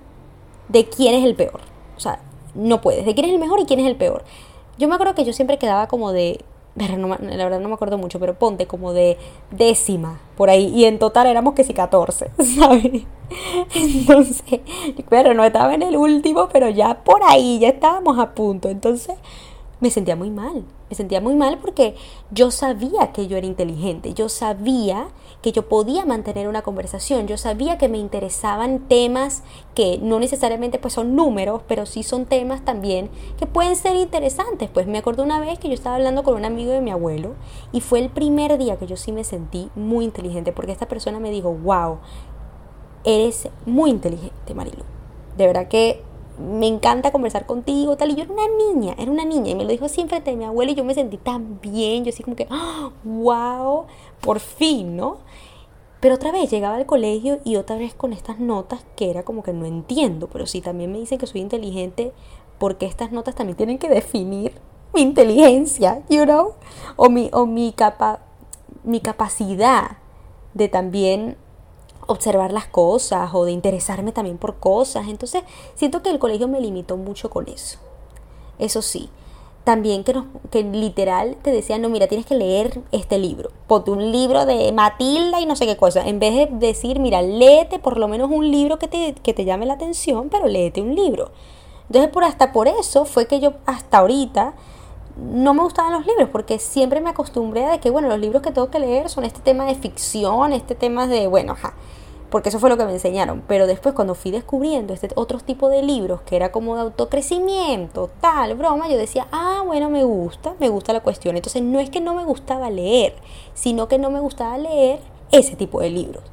de 0.70 0.86
quién 0.86 1.16
es 1.16 1.26
el 1.26 1.36
peor. 1.36 1.60
O 1.98 2.00
sea, 2.00 2.22
no 2.54 2.80
puedes, 2.80 3.06
de 3.06 3.14
quién 3.14 3.26
es 3.26 3.34
el 3.34 3.40
mejor 3.40 3.60
y 3.60 3.66
quién 3.66 3.82
es 3.82 3.88
el 3.88 3.98
peor. 3.98 4.24
Yo 4.78 4.88
me 4.88 4.96
acuerdo 4.96 5.16
que 5.16 5.26
yo 5.26 5.34
siempre 5.34 5.58
quedaba 5.58 5.90
como 5.90 6.14
de, 6.14 6.46
la 6.76 7.44
verdad 7.46 7.60
no 7.60 7.70
me 7.70 7.76
acuerdo 7.76 7.98
mucho, 7.98 8.20
pero 8.20 8.38
ponte 8.38 8.68
como 8.68 8.92
de 8.94 9.18
décima 9.52 10.20
por 10.36 10.50
ahí. 10.50 10.68
Y 10.76 10.86
en 10.86 11.00
total 11.00 11.28
éramos 11.28 11.54
que 11.54 11.64
sí 11.64 11.74
14, 11.74 12.32
¿sabes? 12.60 13.04
Entonces, 13.74 14.62
pero 15.10 15.34
no 15.34 15.44
estaba 15.44 15.74
en 15.74 15.84
el 15.84 15.96
último, 15.96 16.50
pero 16.52 16.70
ya 16.70 17.04
por 17.04 17.22
ahí, 17.24 17.60
ya 17.60 17.70
estábamos 17.70 18.20
a 18.20 18.34
punto. 18.34 18.70
Entonces, 18.70 19.16
me 19.80 19.90
sentía 19.90 20.16
muy 20.16 20.30
mal. 20.30 20.66
Me 20.90 20.96
sentía 20.96 21.22
muy 21.22 21.36
mal 21.36 21.58
porque 21.60 21.96
yo 22.32 22.52
sabía 22.52 23.12
que 23.12 23.28
yo 23.28 23.38
era 23.38 23.48
inteligente, 23.48 24.14
yo 24.14 24.30
sabía 24.30 25.08
que 25.46 25.52
yo 25.52 25.70
podía 25.70 26.08
mantener 26.08 26.48
una 26.48 26.64
conversación, 26.64 27.28
yo 27.28 27.38
sabía 27.38 27.78
que 27.78 27.88
me 27.88 28.00
interesaban 28.00 28.80
temas 28.80 29.44
que 29.76 30.00
no 30.02 30.20
necesariamente 30.20 30.80
pues 30.80 30.96
son 30.96 31.16
números, 31.16 31.62
pero 31.68 31.86
sí 31.86 32.02
son 32.02 32.26
temas 32.26 32.66
también 32.66 33.12
que 33.38 33.46
pueden 33.46 33.76
ser 33.76 33.96
interesantes. 33.96 34.72
Pues 34.74 34.88
me 34.88 34.98
acuerdo 34.98 35.22
una 35.22 35.40
vez 35.40 35.60
que 35.60 35.68
yo 35.68 35.76
estaba 35.76 35.98
hablando 35.98 36.24
con 36.24 36.34
un 36.34 36.46
amigo 36.46 36.72
de 36.72 36.82
mi 36.82 36.90
abuelo 36.90 37.36
y 37.72 37.82
fue 37.82 38.00
el 38.00 38.10
primer 38.10 38.58
día 38.58 38.78
que 38.78 38.88
yo 38.88 38.98
sí 38.98 39.12
me 39.12 39.24
sentí 39.24 39.70
muy 39.76 40.06
inteligente 40.06 40.52
porque 40.52 40.72
esta 40.72 40.88
persona 40.88 41.20
me 41.20 41.30
dijo, 41.30 41.54
wow, 41.54 42.00
eres 43.04 43.48
muy 43.68 43.92
inteligente, 43.92 44.56
Marilu. 44.56 44.82
De 45.38 45.46
verdad 45.46 45.68
que 45.68 46.02
me 46.40 46.68
encanta 46.68 47.12
conversar 47.12 47.46
contigo, 47.46 47.98
tal. 47.98 48.12
Y 48.12 48.16
yo 48.16 48.24
era 48.24 48.34
una 48.34 48.48
niña, 48.48 48.96
era 48.98 49.12
una 49.12 49.26
niña. 49.26 49.52
Y 49.52 49.56
me 49.56 49.64
lo 49.64 49.70
dijo 49.70 49.88
siempre 49.88 50.20
de 50.20 50.36
mi 50.36 50.46
abuela 50.46 50.72
y 50.72 50.76
yo 50.76 50.84
me 50.84 50.94
sentí 50.94 51.18
tan 51.18 51.60
bien. 51.62 52.04
Yo 52.04 52.10
así 52.10 52.24
como 52.24 52.36
que, 52.36 52.48
wow, 53.04 53.86
por 54.22 54.40
fin, 54.40 54.96
¿no? 54.96 55.18
Pero 56.00 56.16
otra 56.16 56.32
vez 56.32 56.52
llegaba 56.52 56.76
al 56.76 56.86
colegio 56.86 57.40
y 57.44 57.56
otra 57.56 57.78
vez 57.78 57.94
con 57.94 58.14
estas 58.14 58.40
notas 58.40 58.86
que 58.96 59.10
era 59.10 59.24
como 59.24 59.44
que 59.44 59.54
no 59.54 59.66
entiendo. 59.66 60.28
Pero 60.32 60.46
si 60.46 60.62
también 60.62 60.92
me 60.92 61.00
dicen 61.00 61.18
que 61.18 61.28
soy 61.28 61.42
inteligente, 61.42 62.12
porque 62.60 62.86
estas 62.86 63.12
notas 63.12 63.36
también 63.36 63.58
tienen 63.58 63.78
que 63.78 63.90
definir 63.90 64.54
mi 64.94 65.02
inteligencia, 65.02 66.04
you 66.10 66.24
know? 66.24 66.54
O 66.96 67.10
mi, 67.10 67.30
o 67.34 67.46
mi, 67.46 67.74
capa, 67.74 68.22
mi 68.84 69.00
capacidad 69.00 69.98
de 70.54 70.70
también 70.70 71.38
observar 72.08 72.52
las 72.52 72.68
cosas 72.68 73.30
o 73.34 73.46
de 73.46 73.52
interesarme 73.52 74.12
también 74.12 74.38
por 74.38 74.56
cosas. 74.56 75.08
Entonces, 75.08 75.44
siento 75.76 76.02
que 76.02 76.10
el 76.10 76.20
colegio 76.20 76.48
me 76.48 76.62
limitó 76.62 76.98
mucho 76.98 77.30
con 77.30 77.48
eso. 77.48 77.80
Eso 78.60 78.82
sí, 78.82 79.10
también 79.66 80.04
que, 80.04 80.14
nos, 80.14 80.26
que 80.52 80.64
literal 80.64 81.38
te 81.42 81.52
decían, 81.52 81.82
no, 81.82 81.90
mira, 81.90 82.08
tienes 82.08 82.26
que 82.26 82.36
leer 82.36 82.82
este 82.92 83.18
libro. 83.18 83.52
Ponte 83.68 83.92
un 83.92 84.12
libro 84.12 84.46
de 84.46 84.72
Matilda 84.72 85.42
y 85.42 85.46
no 85.46 85.56
sé 85.56 85.66
qué 85.66 85.76
cosa. 85.76 86.08
En 86.08 86.20
vez 86.20 86.34
de 86.34 86.68
decir, 86.68 87.00
mira, 87.00 87.22
léete 87.22 87.80
por 87.80 87.98
lo 87.98 88.08
menos 88.08 88.30
un 88.32 88.50
libro 88.50 88.80
que 88.80 88.88
te, 88.88 89.16
que 89.16 89.34
te 89.34 89.44
llame 89.44 89.66
la 89.66 89.74
atención, 89.74 90.30
pero 90.30 90.48
léete 90.48 90.82
un 90.82 90.96
libro. 90.96 91.32
Entonces, 91.88 92.12
por 92.12 92.24
hasta 92.24 92.52
por 92.54 92.68
eso 92.68 93.06
fue 93.06 93.28
que 93.28 93.40
yo 93.40 93.54
hasta 93.66 93.98
ahorita 93.98 94.54
no 95.18 95.54
me 95.54 95.62
gustaban 95.62 95.94
los 95.94 96.06
libros 96.06 96.30
porque 96.30 96.60
siempre 96.60 97.02
me 97.02 97.10
acostumbré 97.10 97.66
a 97.66 97.80
que, 97.80 97.90
bueno, 97.90 98.08
los 98.10 98.20
libros 98.20 98.42
que 98.42 98.52
tengo 98.52 98.70
que 98.70 98.80
leer 98.80 99.10
son 99.10 99.24
este 99.24 99.40
tema 99.40 99.66
de 99.66 99.76
ficción, 99.76 100.52
este 100.52 100.76
tema 100.76 101.08
de, 101.08 101.28
bueno, 101.28 101.54
ajá, 101.54 101.74
porque 102.30 102.50
eso 102.50 102.60
fue 102.60 102.70
lo 102.70 102.78
que 102.78 102.86
me 102.86 102.92
enseñaron. 102.92 103.44
Pero 103.48 103.66
después 103.66 103.96
cuando 103.96 104.14
fui 104.14 104.32
descubriendo 104.32 104.94
este 104.94 105.10
otro 105.16 105.40
tipo 105.40 105.70
de 105.70 105.84
libros 105.84 106.22
que 106.24 106.36
era 106.36 106.52
como 106.52 106.76
de 106.76 106.82
autocrecimiento, 106.82 108.10
tal, 108.20 108.56
broma, 108.56 108.90
yo 108.90 108.98
decía, 108.98 109.28
ah, 109.32 109.64
bueno, 109.66 109.90
me 109.90 110.04
gusta, 110.04 110.56
me 110.60 110.70
gusta 110.70 110.92
la 110.92 111.00
cuestión. 111.00 111.38
Entonces 111.38 111.62
no 111.62 111.80
es 111.80 111.90
que 111.90 112.02
no 112.02 112.14
me 112.14 112.26
gustaba 112.26 112.70
leer, 112.70 113.16
sino 113.54 113.88
que 113.88 114.00
no 114.00 114.10
me 114.10 114.20
gustaba 114.20 114.58
leer 114.58 115.00
ese 115.32 115.56
tipo 115.56 115.80
de 115.80 115.92
libros. 115.92 116.24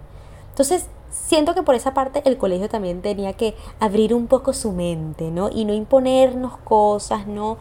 Entonces 0.49 0.89
siento 1.11 1.55
que 1.55 1.63
por 1.63 1.75
esa 1.75 1.95
parte 1.95 2.23
el 2.25 2.37
colegio 2.37 2.69
también 2.69 3.01
tenía 3.03 3.35
que 3.35 3.55
abrir 3.79 4.13
un 4.13 4.27
poco 4.27 4.53
su 4.53 4.73
mente, 4.73 5.31
¿no? 5.31 5.51
Y 5.51 5.65
no 5.65 5.73
imponernos 5.73 6.57
cosas, 6.59 7.27
no 7.27 7.59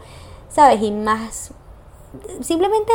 ¿sabes? 0.52 0.82
Y 0.82 0.90
más, 0.90 1.52
simplemente 2.40 2.92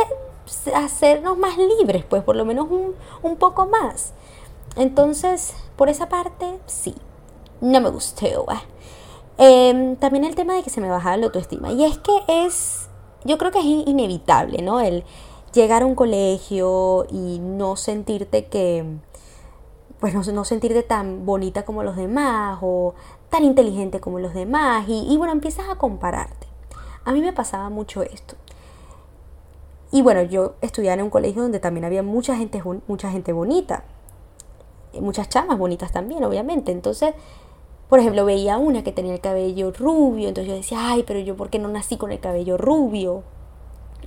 hacernos 0.74 1.36
más 1.36 1.58
libres, 1.58 2.04
pues 2.04 2.22
por 2.22 2.36
lo 2.36 2.44
menos 2.44 2.68
un, 2.70 2.94
un 3.22 3.36
poco 3.36 3.66
más. 3.66 4.12
Entonces, 4.76 5.54
por 5.76 5.88
esa 5.88 6.08
parte, 6.08 6.58
sí, 6.66 6.94
no 7.60 7.80
me 7.80 7.90
gustó. 7.90 8.46
Em, 9.38 9.96
también 9.96 10.24
el 10.24 10.34
tema 10.34 10.54
de 10.54 10.62
que 10.62 10.70
se 10.70 10.80
me 10.80 10.88
bajaba 10.88 11.16
la 11.16 11.26
autoestima. 11.26 11.72
Y 11.72 11.84
es 11.84 11.98
que 11.98 12.12
es, 12.26 12.88
yo 13.24 13.38
creo 13.38 13.52
que 13.52 13.60
es 13.60 13.64
inevitable, 13.64 14.62
¿no? 14.62 14.80
El 14.80 15.04
llegar 15.52 15.82
a 15.82 15.86
un 15.86 15.94
colegio 15.94 17.06
y 17.10 17.38
no 17.38 17.76
sentirte 17.76 18.46
que, 18.46 18.84
pues 20.00 20.14
no, 20.14 20.44
sentirte 20.44 20.82
tan 20.82 21.24
bonita 21.24 21.64
como 21.64 21.82
los 21.82 21.96
demás 21.96 22.58
o 22.62 22.94
tan 23.30 23.44
inteligente 23.44 24.00
como 24.00 24.18
los 24.18 24.34
demás. 24.34 24.88
Y, 24.88 25.06
y 25.08 25.16
bueno, 25.16 25.32
empiezas 25.32 25.68
a 25.68 25.76
compararte. 25.76 26.47
A 27.08 27.12
mí 27.12 27.22
me 27.22 27.32
pasaba 27.32 27.70
mucho 27.70 28.02
esto. 28.02 28.34
Y 29.90 30.02
bueno, 30.02 30.20
yo 30.20 30.56
estudiaba 30.60 30.92
en 30.92 31.04
un 31.04 31.08
colegio 31.08 31.40
donde 31.40 31.58
también 31.58 31.86
había 31.86 32.02
mucha 32.02 32.36
gente, 32.36 32.60
bonita. 33.32 33.84
Muchas 34.92 35.30
chamas 35.30 35.56
bonitas 35.56 35.90
también, 35.90 36.22
obviamente. 36.22 36.70
Entonces, 36.70 37.14
por 37.88 37.98
ejemplo, 37.98 38.26
veía 38.26 38.58
una 38.58 38.84
que 38.84 38.92
tenía 38.92 39.14
el 39.14 39.22
cabello 39.22 39.72
rubio, 39.72 40.28
entonces 40.28 40.50
yo 40.50 40.56
decía, 40.56 40.90
ay, 40.90 41.02
pero 41.06 41.18
yo 41.18 41.34
por 41.34 41.48
qué 41.48 41.58
no 41.58 41.68
nací 41.68 41.96
con 41.96 42.12
el 42.12 42.20
cabello 42.20 42.58
rubio. 42.58 43.22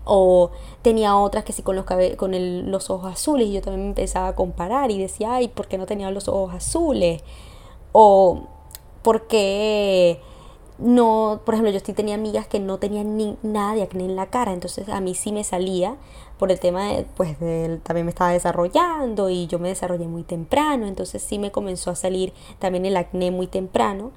O 0.05 0.51
tenía 0.83 1.17
otras 1.17 1.43
que 1.43 1.53
sí 1.53 1.63
con 1.63 1.75
los, 1.75 1.85
con 2.17 2.69
los 2.69 2.91
ojos 2.91 3.13
azules 3.13 3.47
y 3.47 3.53
yo 3.53 3.61
también 3.63 3.81
me 3.81 3.89
empezaba 3.89 4.27
a 4.27 4.35
comparar 4.35 4.91
y 4.91 4.99
decía, 4.99 5.33
ay, 5.33 5.47
¿por 5.47 5.67
qué 5.67 5.79
no 5.79 5.87
tenía 5.87 6.11
los 6.11 6.27
ojos 6.27 6.53
azules? 6.53 7.23
O 7.93 8.43
por 9.01 9.25
qué 9.25 10.21
no, 10.81 11.41
por 11.45 11.53
ejemplo, 11.53 11.71
yo 11.71 11.79
sí 11.79 11.93
tenía 11.93 12.15
amigas 12.15 12.47
que 12.47 12.59
no 12.59 12.77
tenían 12.79 13.15
ni 13.15 13.37
nada 13.43 13.75
de 13.75 13.83
acné 13.83 14.05
en 14.05 14.15
la 14.15 14.27
cara, 14.27 14.51
entonces 14.51 14.89
a 14.89 14.99
mí 14.99 15.13
sí 15.15 15.31
me 15.31 15.43
salía 15.43 15.95
por 16.39 16.51
el 16.51 16.59
tema 16.59 16.87
de, 16.87 17.05
pues, 17.15 17.39
de, 17.39 17.79
también 17.83 18.05
me 18.05 18.09
estaba 18.09 18.31
desarrollando 18.31 19.29
y 19.29 19.47
yo 19.47 19.59
me 19.59 19.69
desarrollé 19.69 20.07
muy 20.07 20.23
temprano, 20.23 20.87
entonces 20.87 21.21
sí 21.21 21.37
me 21.37 21.51
comenzó 21.51 21.91
a 21.91 21.95
salir 21.95 22.33
también 22.59 22.85
el 22.85 22.97
acné 22.97 23.29
muy 23.29 23.47
temprano 23.47 24.11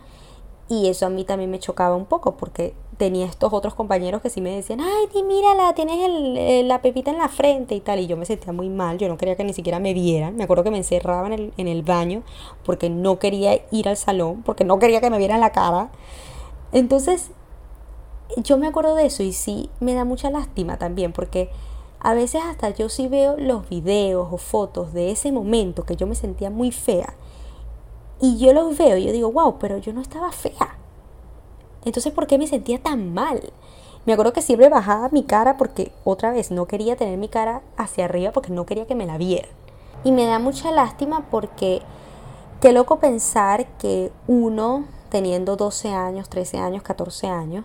y 0.68 0.88
eso 0.88 1.04
a 1.06 1.10
mí 1.10 1.24
también 1.24 1.50
me 1.50 1.58
chocaba 1.58 1.94
un 1.94 2.06
poco 2.06 2.36
porque 2.36 2.72
tenía 2.96 3.26
estos 3.26 3.52
otros 3.52 3.74
compañeros 3.74 4.22
que 4.22 4.30
sí 4.30 4.40
me 4.40 4.54
decían, 4.54 4.80
ay, 4.80 5.22
mírala, 5.22 5.74
tienes 5.74 5.98
el, 6.02 6.66
la 6.66 6.80
pepita 6.80 7.10
en 7.10 7.18
la 7.18 7.28
frente 7.28 7.74
y 7.74 7.80
tal, 7.80 8.00
y 8.00 8.06
yo 8.06 8.16
me 8.16 8.24
sentía 8.24 8.52
muy 8.52 8.70
mal, 8.70 8.96
yo 8.96 9.08
no 9.08 9.18
quería 9.18 9.36
que 9.36 9.44
ni 9.44 9.52
siquiera 9.52 9.78
me 9.80 9.92
vieran, 9.92 10.36
me 10.36 10.44
acuerdo 10.44 10.64
que 10.64 10.70
me 10.70 10.78
encerraba 10.78 11.26
en 11.26 11.32
el, 11.34 11.52
en 11.58 11.68
el 11.68 11.82
baño 11.82 12.22
porque 12.64 12.88
no 12.88 13.18
quería 13.18 13.60
ir 13.70 13.88
al 13.88 13.96
salón, 13.96 14.42
porque 14.42 14.64
no 14.64 14.78
quería 14.78 15.00
que 15.02 15.10
me 15.10 15.18
vieran 15.18 15.40
la 15.40 15.52
cara. 15.52 15.90
Entonces, 16.74 17.30
yo 18.36 18.58
me 18.58 18.66
acuerdo 18.66 18.96
de 18.96 19.06
eso 19.06 19.22
y 19.22 19.32
sí 19.32 19.70
me 19.78 19.94
da 19.94 20.04
mucha 20.04 20.28
lástima 20.28 20.76
también 20.76 21.12
porque 21.12 21.48
a 22.00 22.14
veces 22.14 22.42
hasta 22.44 22.70
yo 22.70 22.88
sí 22.88 23.06
veo 23.06 23.36
los 23.38 23.68
videos 23.68 24.28
o 24.30 24.38
fotos 24.38 24.92
de 24.92 25.12
ese 25.12 25.30
momento 25.30 25.84
que 25.84 25.94
yo 25.94 26.08
me 26.08 26.16
sentía 26.16 26.50
muy 26.50 26.72
fea 26.72 27.14
y 28.20 28.38
yo 28.38 28.52
los 28.52 28.76
veo 28.76 28.96
y 28.96 29.04
yo 29.04 29.12
digo, 29.12 29.30
wow, 29.30 29.58
pero 29.60 29.78
yo 29.78 29.92
no 29.92 30.00
estaba 30.00 30.32
fea. 30.32 30.76
Entonces, 31.84 32.12
¿por 32.12 32.26
qué 32.26 32.38
me 32.38 32.48
sentía 32.48 32.82
tan 32.82 33.14
mal? 33.14 33.52
Me 34.04 34.12
acuerdo 34.12 34.32
que 34.32 34.42
siempre 34.42 34.68
bajaba 34.68 35.10
mi 35.10 35.22
cara 35.22 35.56
porque 35.56 35.92
otra 36.02 36.32
vez 36.32 36.50
no 36.50 36.66
quería 36.66 36.96
tener 36.96 37.18
mi 37.18 37.28
cara 37.28 37.62
hacia 37.76 38.06
arriba 38.06 38.32
porque 38.32 38.52
no 38.52 38.66
quería 38.66 38.86
que 38.86 38.96
me 38.96 39.06
la 39.06 39.16
vieran. 39.16 39.50
Y 40.02 40.10
me 40.10 40.26
da 40.26 40.40
mucha 40.40 40.72
lástima 40.72 41.26
porque 41.30 41.82
qué 42.60 42.72
loco 42.72 42.98
pensar 42.98 43.66
que 43.78 44.10
uno 44.26 44.86
teniendo 45.14 45.54
12 45.54 45.90
años, 45.94 46.28
13 46.28 46.58
años, 46.58 46.82
14 46.82 47.28
años, 47.28 47.64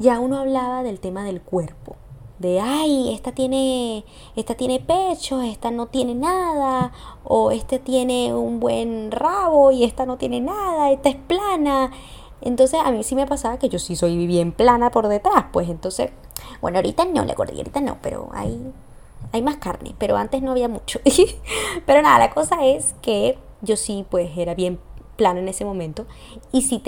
ya 0.00 0.18
uno 0.18 0.38
hablaba 0.40 0.82
del 0.82 0.98
tema 0.98 1.22
del 1.22 1.40
cuerpo. 1.40 1.94
De, 2.40 2.58
ay, 2.58 3.14
esta 3.14 3.30
tiene, 3.30 4.04
esta 4.34 4.56
tiene 4.56 4.80
pecho, 4.80 5.42
esta 5.42 5.70
no 5.70 5.86
tiene 5.86 6.16
nada, 6.16 6.90
o 7.22 7.52
este 7.52 7.78
tiene 7.78 8.34
un 8.34 8.58
buen 8.58 9.12
rabo 9.12 9.70
y 9.70 9.84
esta 9.84 10.06
no 10.06 10.16
tiene 10.16 10.40
nada, 10.40 10.90
esta 10.90 11.08
es 11.08 11.14
plana. 11.14 11.92
Entonces 12.40 12.80
a 12.84 12.90
mí 12.90 13.04
sí 13.04 13.14
me 13.14 13.28
pasaba 13.28 13.60
que 13.60 13.68
yo 13.68 13.78
sí 13.78 13.94
soy 13.94 14.26
bien 14.26 14.50
plana 14.50 14.90
por 14.90 15.06
detrás, 15.06 15.44
pues 15.52 15.68
entonces, 15.68 16.10
bueno, 16.60 16.78
ahorita 16.78 17.04
no, 17.04 17.24
la 17.24 17.34
ahorita 17.34 17.80
no, 17.80 17.98
pero 18.02 18.28
hay, 18.32 18.60
hay 19.30 19.40
más 19.40 19.58
carne, 19.58 19.94
pero 19.98 20.16
antes 20.16 20.42
no 20.42 20.50
había 20.50 20.66
mucho. 20.66 20.98
pero 21.86 22.02
nada, 22.02 22.18
la 22.18 22.30
cosa 22.30 22.66
es 22.66 22.96
que 23.02 23.38
yo 23.62 23.76
sí 23.76 24.04
pues 24.10 24.36
era 24.36 24.56
bien 24.56 24.80
plano 25.16 25.40
en 25.40 25.48
ese 25.48 25.64
momento 25.64 26.06
y 26.52 26.62
sí, 26.62 26.82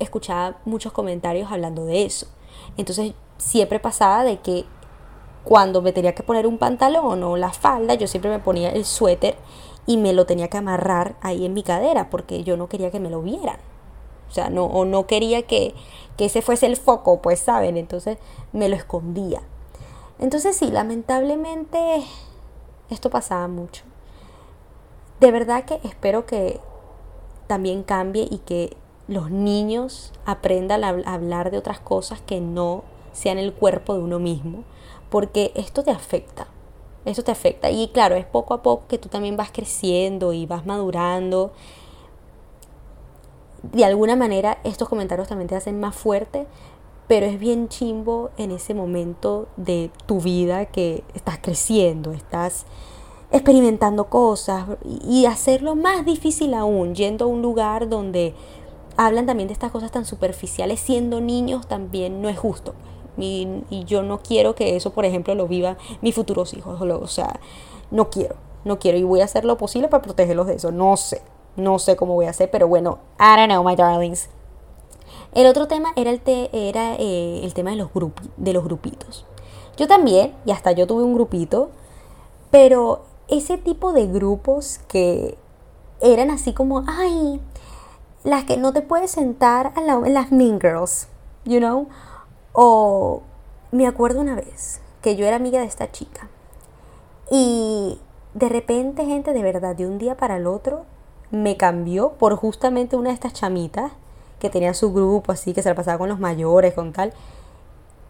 escuchaba 0.00 0.58
muchos 0.64 0.92
comentarios 0.92 1.50
hablando 1.50 1.84
de 1.84 2.04
eso. 2.04 2.26
Entonces 2.76 3.12
siempre 3.38 3.78
pasaba 3.80 4.24
de 4.24 4.38
que 4.40 4.64
cuando 5.44 5.82
me 5.82 5.92
tenía 5.92 6.14
que 6.14 6.22
poner 6.22 6.46
un 6.46 6.58
pantalón 6.58 7.22
o 7.22 7.36
la 7.36 7.52
falda, 7.52 7.94
yo 7.94 8.08
siempre 8.08 8.30
me 8.30 8.40
ponía 8.40 8.70
el 8.70 8.84
suéter 8.84 9.36
y 9.86 9.96
me 9.96 10.12
lo 10.12 10.26
tenía 10.26 10.48
que 10.48 10.56
amarrar 10.56 11.16
ahí 11.20 11.46
en 11.46 11.54
mi 11.54 11.62
cadera 11.62 12.10
porque 12.10 12.42
yo 12.42 12.56
no 12.56 12.68
quería 12.68 12.90
que 12.90 13.00
me 13.00 13.10
lo 13.10 13.22
vieran. 13.22 13.58
O 14.28 14.32
sea, 14.32 14.50
no, 14.50 14.64
o 14.64 14.84
no 14.84 15.06
quería 15.06 15.42
que, 15.42 15.74
que 16.16 16.24
ese 16.24 16.42
fuese 16.42 16.66
el 16.66 16.76
foco, 16.76 17.22
pues 17.22 17.38
saben, 17.38 17.76
entonces 17.76 18.18
me 18.52 18.68
lo 18.68 18.74
escondía. 18.74 19.40
Entonces 20.18 20.56
sí, 20.56 20.70
lamentablemente 20.70 22.02
esto 22.90 23.10
pasaba 23.10 23.46
mucho. 23.48 23.84
De 25.20 25.30
verdad 25.30 25.64
que 25.64 25.80
espero 25.84 26.26
que 26.26 26.60
también 27.46 27.82
cambie 27.82 28.26
y 28.30 28.38
que 28.38 28.76
los 29.08 29.30
niños 29.30 30.12
aprendan 30.24 30.84
a 30.84 31.12
hablar 31.12 31.50
de 31.50 31.58
otras 31.58 31.80
cosas 31.80 32.20
que 32.20 32.40
no 32.40 32.82
sean 33.12 33.38
el 33.38 33.52
cuerpo 33.52 33.94
de 33.94 34.00
uno 34.00 34.18
mismo, 34.18 34.64
porque 35.10 35.52
esto 35.54 35.82
te 35.82 35.90
afecta, 35.90 36.48
esto 37.04 37.24
te 37.24 37.30
afecta. 37.30 37.70
Y 37.70 37.88
claro, 37.88 38.16
es 38.16 38.26
poco 38.26 38.54
a 38.54 38.62
poco 38.62 38.86
que 38.88 38.98
tú 38.98 39.08
también 39.08 39.36
vas 39.36 39.50
creciendo 39.50 40.32
y 40.32 40.46
vas 40.46 40.66
madurando. 40.66 41.52
De 43.62 43.84
alguna 43.84 44.16
manera 44.16 44.58
estos 44.64 44.88
comentarios 44.88 45.28
también 45.28 45.48
te 45.48 45.56
hacen 45.56 45.80
más 45.80 45.94
fuerte, 45.94 46.46
pero 47.08 47.26
es 47.26 47.38
bien 47.38 47.68
chimbo 47.68 48.30
en 48.36 48.50
ese 48.50 48.74
momento 48.74 49.46
de 49.56 49.90
tu 50.06 50.20
vida 50.20 50.66
que 50.66 51.04
estás 51.14 51.38
creciendo, 51.38 52.12
estás 52.12 52.66
experimentando 53.36 54.08
cosas 54.08 54.66
y 55.06 55.26
hacerlo 55.26 55.76
más 55.76 56.04
difícil 56.04 56.54
aún, 56.54 56.94
yendo 56.94 57.26
a 57.26 57.28
un 57.28 57.42
lugar 57.42 57.88
donde 57.88 58.34
hablan 58.96 59.26
también 59.26 59.48
de 59.48 59.52
estas 59.52 59.70
cosas 59.70 59.90
tan 59.90 60.04
superficiales, 60.04 60.80
siendo 60.80 61.20
niños 61.20 61.66
también 61.66 62.22
no 62.22 62.28
es 62.28 62.38
justo. 62.38 62.74
Y, 63.18 63.62
yo 63.86 64.02
no 64.02 64.18
quiero 64.18 64.54
que 64.54 64.76
eso, 64.76 64.90
por 64.90 65.04
ejemplo, 65.04 65.34
lo 65.34 65.48
vivan 65.48 65.78
mis 66.02 66.14
futuros 66.14 66.52
hijos. 66.54 66.80
O 66.80 67.06
sea, 67.06 67.40
no 67.90 68.10
quiero, 68.10 68.36
no 68.64 68.78
quiero. 68.78 68.98
Y 68.98 69.04
voy 69.04 69.20
a 69.20 69.24
hacer 69.24 69.44
lo 69.44 69.56
posible 69.56 69.88
para 69.88 70.02
protegerlos 70.02 70.46
de 70.46 70.54
eso. 70.54 70.70
No 70.70 70.96
sé, 70.96 71.22
no 71.56 71.78
sé 71.78 71.96
cómo 71.96 72.14
voy 72.14 72.26
a 72.26 72.30
hacer, 72.30 72.50
pero 72.50 72.68
bueno, 72.68 72.98
I 73.18 73.36
don't 73.36 73.50
know, 73.50 73.64
my 73.64 73.76
darlings. 73.76 74.28
El 75.32 75.46
otro 75.46 75.66
tema 75.66 75.92
era 75.96 76.10
el, 76.10 76.20
era, 76.52 76.94
eh, 76.98 77.40
el 77.42 77.54
tema 77.54 77.70
de 77.70 77.76
los, 77.76 77.90
de 78.36 78.52
los 78.52 78.64
grupitos. 78.64 79.24
Yo 79.76 79.86
también, 79.86 80.34
y 80.46 80.52
hasta 80.52 80.72
yo 80.72 80.86
tuve 80.86 81.02
un 81.02 81.14
grupito, 81.14 81.70
pero 82.50 83.04
ese 83.28 83.58
tipo 83.58 83.92
de 83.92 84.06
grupos 84.06 84.80
que 84.88 85.36
eran 86.00 86.30
así 86.30 86.52
como, 86.52 86.84
ay, 86.86 87.40
las 88.24 88.44
que 88.44 88.56
no 88.56 88.72
te 88.72 88.82
puedes 88.82 89.10
sentar 89.10 89.72
a 89.76 89.80
la, 89.80 89.98
las 90.00 90.32
Mean 90.32 90.60
Girls, 90.60 91.08
you 91.44 91.58
know? 91.58 91.88
O 92.52 93.22
me 93.72 93.86
acuerdo 93.86 94.20
una 94.20 94.34
vez 94.34 94.80
que 95.02 95.16
yo 95.16 95.26
era 95.26 95.36
amiga 95.36 95.60
de 95.60 95.66
esta 95.66 95.90
chica 95.90 96.28
y 97.30 98.00
de 98.34 98.48
repente, 98.48 99.04
gente, 99.04 99.32
de 99.32 99.42
verdad, 99.42 99.74
de 99.74 99.86
un 99.86 99.98
día 99.98 100.16
para 100.16 100.36
el 100.36 100.46
otro, 100.46 100.84
me 101.30 101.56
cambió 101.56 102.12
por 102.12 102.36
justamente 102.36 102.96
una 102.96 103.08
de 103.08 103.14
estas 103.14 103.32
chamitas 103.32 103.92
que 104.38 104.50
tenía 104.50 104.74
su 104.74 104.92
grupo 104.92 105.32
así, 105.32 105.54
que 105.54 105.62
se 105.62 105.68
la 105.68 105.74
pasaba 105.74 105.98
con 105.98 106.08
los 106.08 106.20
mayores, 106.20 106.74
con 106.74 106.92
tal. 106.92 107.12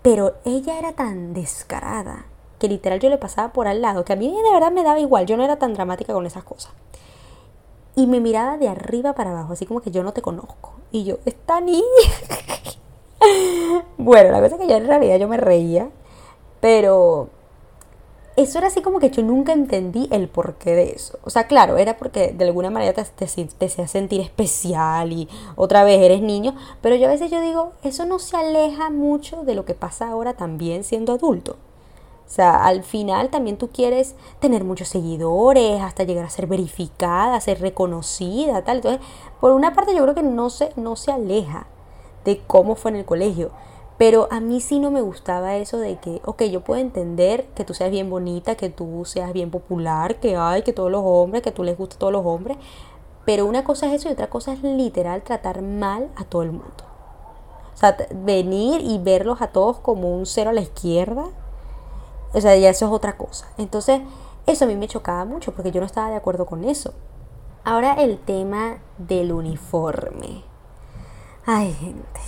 Pero 0.03 0.35
ella 0.45 0.79
era 0.79 0.93
tan 0.93 1.33
descarada 1.33 2.27
que 2.59 2.69
literal 2.69 3.01
yo 3.01 3.11
le 3.11 3.19
pasaba 3.19 3.53
por 3.53 3.69
al 3.69 3.83
lado, 3.83 4.05
que 4.05 4.13
a 4.13 4.17
mí 4.17 4.29
de 4.29 4.53
verdad 4.53 4.73
me 4.73 4.83
daba 4.83 4.99
igual, 4.99 5.27
yo 5.27 5.37
no 5.37 5.45
era 5.45 5.57
tan 5.57 5.75
dramática 5.75 6.13
con 6.13 6.27
esas 6.27 6.45
cosas. 6.45 6.73
Y 7.95 8.07
me 8.07 8.21
miraba 8.21 8.59
de 8.59 8.69
arriba 8.69 9.15
para 9.15 9.31
abajo, 9.31 9.55
así 9.55 9.67
como 9.67 9.81
que 9.81 9.91
yo 9.91 10.03
no 10.03 10.13
te 10.13 10.23
conozco. 10.23 10.75
Y 10.93 11.05
yo, 11.05 11.19
esta 11.25 11.61
niña. 11.61 11.83
bueno, 13.99 14.31
la 14.31 14.41
cosa 14.41 14.57
es 14.57 14.61
que 14.61 14.69
yo 14.69 14.77
en 14.77 14.87
realidad 14.87 15.19
yo 15.19 15.29
me 15.29 15.39
reía, 15.39 15.89
pero 16.61 17.31
eso 18.37 18.59
era 18.59 18.67
así 18.67 18.83
como 18.83 18.99
que 18.99 19.11
yo 19.11 19.23
nunca 19.23 19.55
entendí 19.55 20.09
el 20.11 20.29
porqué 20.29 20.75
de 20.75 20.91
eso. 20.91 21.19
O 21.25 21.31
sea, 21.31 21.47
claro, 21.47 21.79
era 21.79 21.97
porque 21.97 22.33
de 22.33 22.45
alguna 22.45 22.71
manera 22.71 22.93
te, 22.93 23.27
te, 23.27 23.47
te 23.47 23.89
sentir 23.89 24.21
especial 24.21 25.13
y 25.13 25.29
otra 25.57 25.85
vez 25.85 26.01
eres 26.01 26.21
niño, 26.21 26.55
pero 26.83 26.97
yo 26.97 27.07
a 27.07 27.11
veces 27.11 27.31
yo 27.31 27.41
digo, 27.41 27.73
eso 27.83 28.05
no 28.05 28.19
se 28.19 28.37
aleja 28.37 28.91
mucho 28.91 29.43
de 29.45 29.55
lo 29.55 29.65
que 29.65 29.75
pasa 29.75 30.09
ahora 30.09 30.35
también 30.35 30.85
siendo 30.85 31.15
adulto. 31.15 31.57
O 32.27 32.29
sea, 32.29 32.67
al 32.67 32.83
final 32.83 33.31
también 33.31 33.57
tú 33.57 33.69
quieres 33.69 34.17
tener 34.41 34.65
muchos 34.65 34.89
seguidores, 34.89 35.81
hasta 35.81 36.03
llegar 36.03 36.25
a 36.25 36.31
ser 36.31 36.49
verificada, 36.49 37.41
ser 37.41 37.61
reconocida, 37.61 38.63
tal. 38.63 38.79
Entonces, 38.79 39.01
por 39.41 39.53
una 39.53 39.75
parte 39.75 39.95
yo 39.95 40.03
creo 40.03 40.15
que 40.15 40.25
no 40.25 40.51
se, 40.51 40.73
no 40.77 40.97
se 40.97 41.13
aleja 41.13 41.67
de 42.25 42.41
cómo 42.47 42.75
fue 42.75 42.91
en 42.91 42.97
el 42.99 43.05
colegio. 43.05 43.53
Pero 43.97 44.29
a 44.31 44.41
mí 44.41 44.61
sí 44.61 44.79
no 44.79 44.91
me 44.91 45.01
gustaba 45.01 45.57
eso 45.57 45.79
de 45.79 45.97
que, 45.97 46.21
ok, 46.25 46.43
yo 46.45 46.63
puedo 46.63 46.81
entender 46.81 47.47
que 47.55 47.65
tú 47.65 47.73
seas 47.73 47.91
bien 47.91 48.11
bonita, 48.11 48.57
que 48.57 48.69
tú 48.69 49.05
seas 49.07 49.33
bien 49.33 49.51
popular, 49.51 50.17
que 50.17 50.37
hay, 50.37 50.63
que 50.63 50.73
todos 50.73 50.91
los 50.91 51.03
hombres, 51.05 51.43
que 51.43 51.53
tú 51.53 51.63
les 51.63 51.79
gusta 51.79 51.97
a 51.97 51.99
todos 52.01 52.13
los 52.13 52.27
hombres. 52.27 52.59
Pero 53.25 53.47
una 53.47 53.65
cosa 53.65 53.87
es 53.87 53.95
eso 53.95 54.09
y 54.09 54.13
otra 54.13 54.29
cosa 54.29 54.53
es 54.53 54.63
literal 54.63 55.23
tratar 55.23 55.63
mal 55.63 56.11
a 56.17 56.25
todo 56.25 56.43
el 56.43 56.53
mundo. 56.53 56.85
O 57.75 57.79
sea, 57.79 57.97
venir 58.11 58.81
y 58.83 58.99
verlos 58.99 59.41
a 59.41 59.49
todos 59.49 59.79
como 59.79 60.15
un 60.15 60.27
cero 60.27 60.51
a 60.51 60.53
la 60.53 60.61
izquierda, 60.61 61.27
o 62.33 62.41
sea, 62.41 62.57
ya 62.57 62.71
eso 62.71 62.87
es 62.87 62.93
otra 62.93 63.17
cosa. 63.17 63.47
Entonces, 63.59 64.01
eso 64.47 64.65
a 64.65 64.69
mí 64.69 64.77
me 64.77 64.89
chocaba 64.89 65.25
mucho 65.25 65.53
porque 65.53 65.73
yo 65.73 65.81
no 65.81 65.87
estaba 65.87 66.11
de 66.11 66.17
acuerdo 66.17 66.47
con 66.47 66.65
eso. 66.65 66.95
Ahora 67.65 67.95
el 67.95 68.19
tema 68.19 68.79
del 68.99 69.33
uniforme. 69.33 70.45
Ay, 71.45 71.73
gente. 71.73 72.21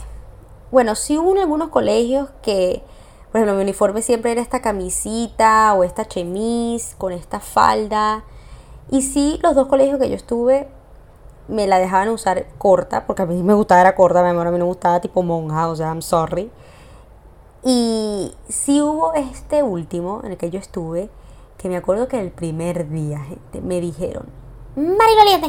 Bueno, 0.71 0.95
sí 0.95 1.17
hubo 1.17 1.33
en 1.33 1.39
algunos 1.39 1.69
colegios 1.69 2.29
que, 2.43 2.83
por 3.31 3.41
ejemplo, 3.41 3.57
mi 3.57 3.63
uniforme 3.63 4.03
siempre 4.03 4.33
era 4.33 4.43
esta 4.43 4.61
camisita 4.61 5.75
o 5.75 5.85
esta 5.85 6.07
chemise 6.07 6.95
con 6.97 7.13
esta 7.13 7.41
falda. 7.41 8.25
Y 8.91 9.03
sí, 9.03 9.39
los 9.43 9.55
dos 9.55 9.69
colegios 9.69 9.99
que 9.99 10.09
yo 10.09 10.17
estuve 10.17 10.69
me 11.47 11.67
la 11.67 11.79
dejaban 11.79 12.11
usar 12.11 12.47
corta, 12.59 13.07
porque 13.07 13.23
a 13.23 13.27
mí 13.27 13.43
me 13.43 13.55
gustaba 13.55 13.81
era 13.81 13.95
corta, 13.95 14.23
mi 14.23 14.29
amor, 14.29 14.47
a 14.47 14.51
mí 14.51 14.59
me 14.59 14.65
gustaba 14.65 15.01
tipo 15.01 15.23
monja, 15.23 15.69
o 15.69 15.77
sea, 15.77 15.89
I'm 15.89 16.03
sorry. 16.03 16.51
Y 17.65 18.33
sí 18.49 18.81
hubo 18.81 19.15
este 19.15 19.63
último 19.63 20.21
en 20.25 20.33
el 20.33 20.37
que 20.37 20.51
yo 20.51 20.59
estuve, 20.59 21.11
que 21.57 21.69
me 21.69 21.77
acuerdo 21.77 22.09
que 22.09 22.21
el 22.21 22.31
primer 22.31 22.89
día, 22.89 23.21
gente, 23.21 23.61
me 23.61 23.81
dijeron, 23.81 24.27
Marilo 24.77 25.49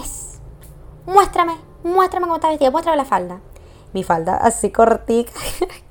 muéstrame, 1.05 1.55
muéstrame 1.83 2.25
cómo 2.25 2.35
está 2.35 2.49
vestida, 2.49 2.71
muéstrame 2.71 2.97
la 2.97 3.05
falda. 3.05 3.41
Mi 3.93 4.03
falda 4.03 4.37
así 4.37 4.71
cortica. 4.71 5.31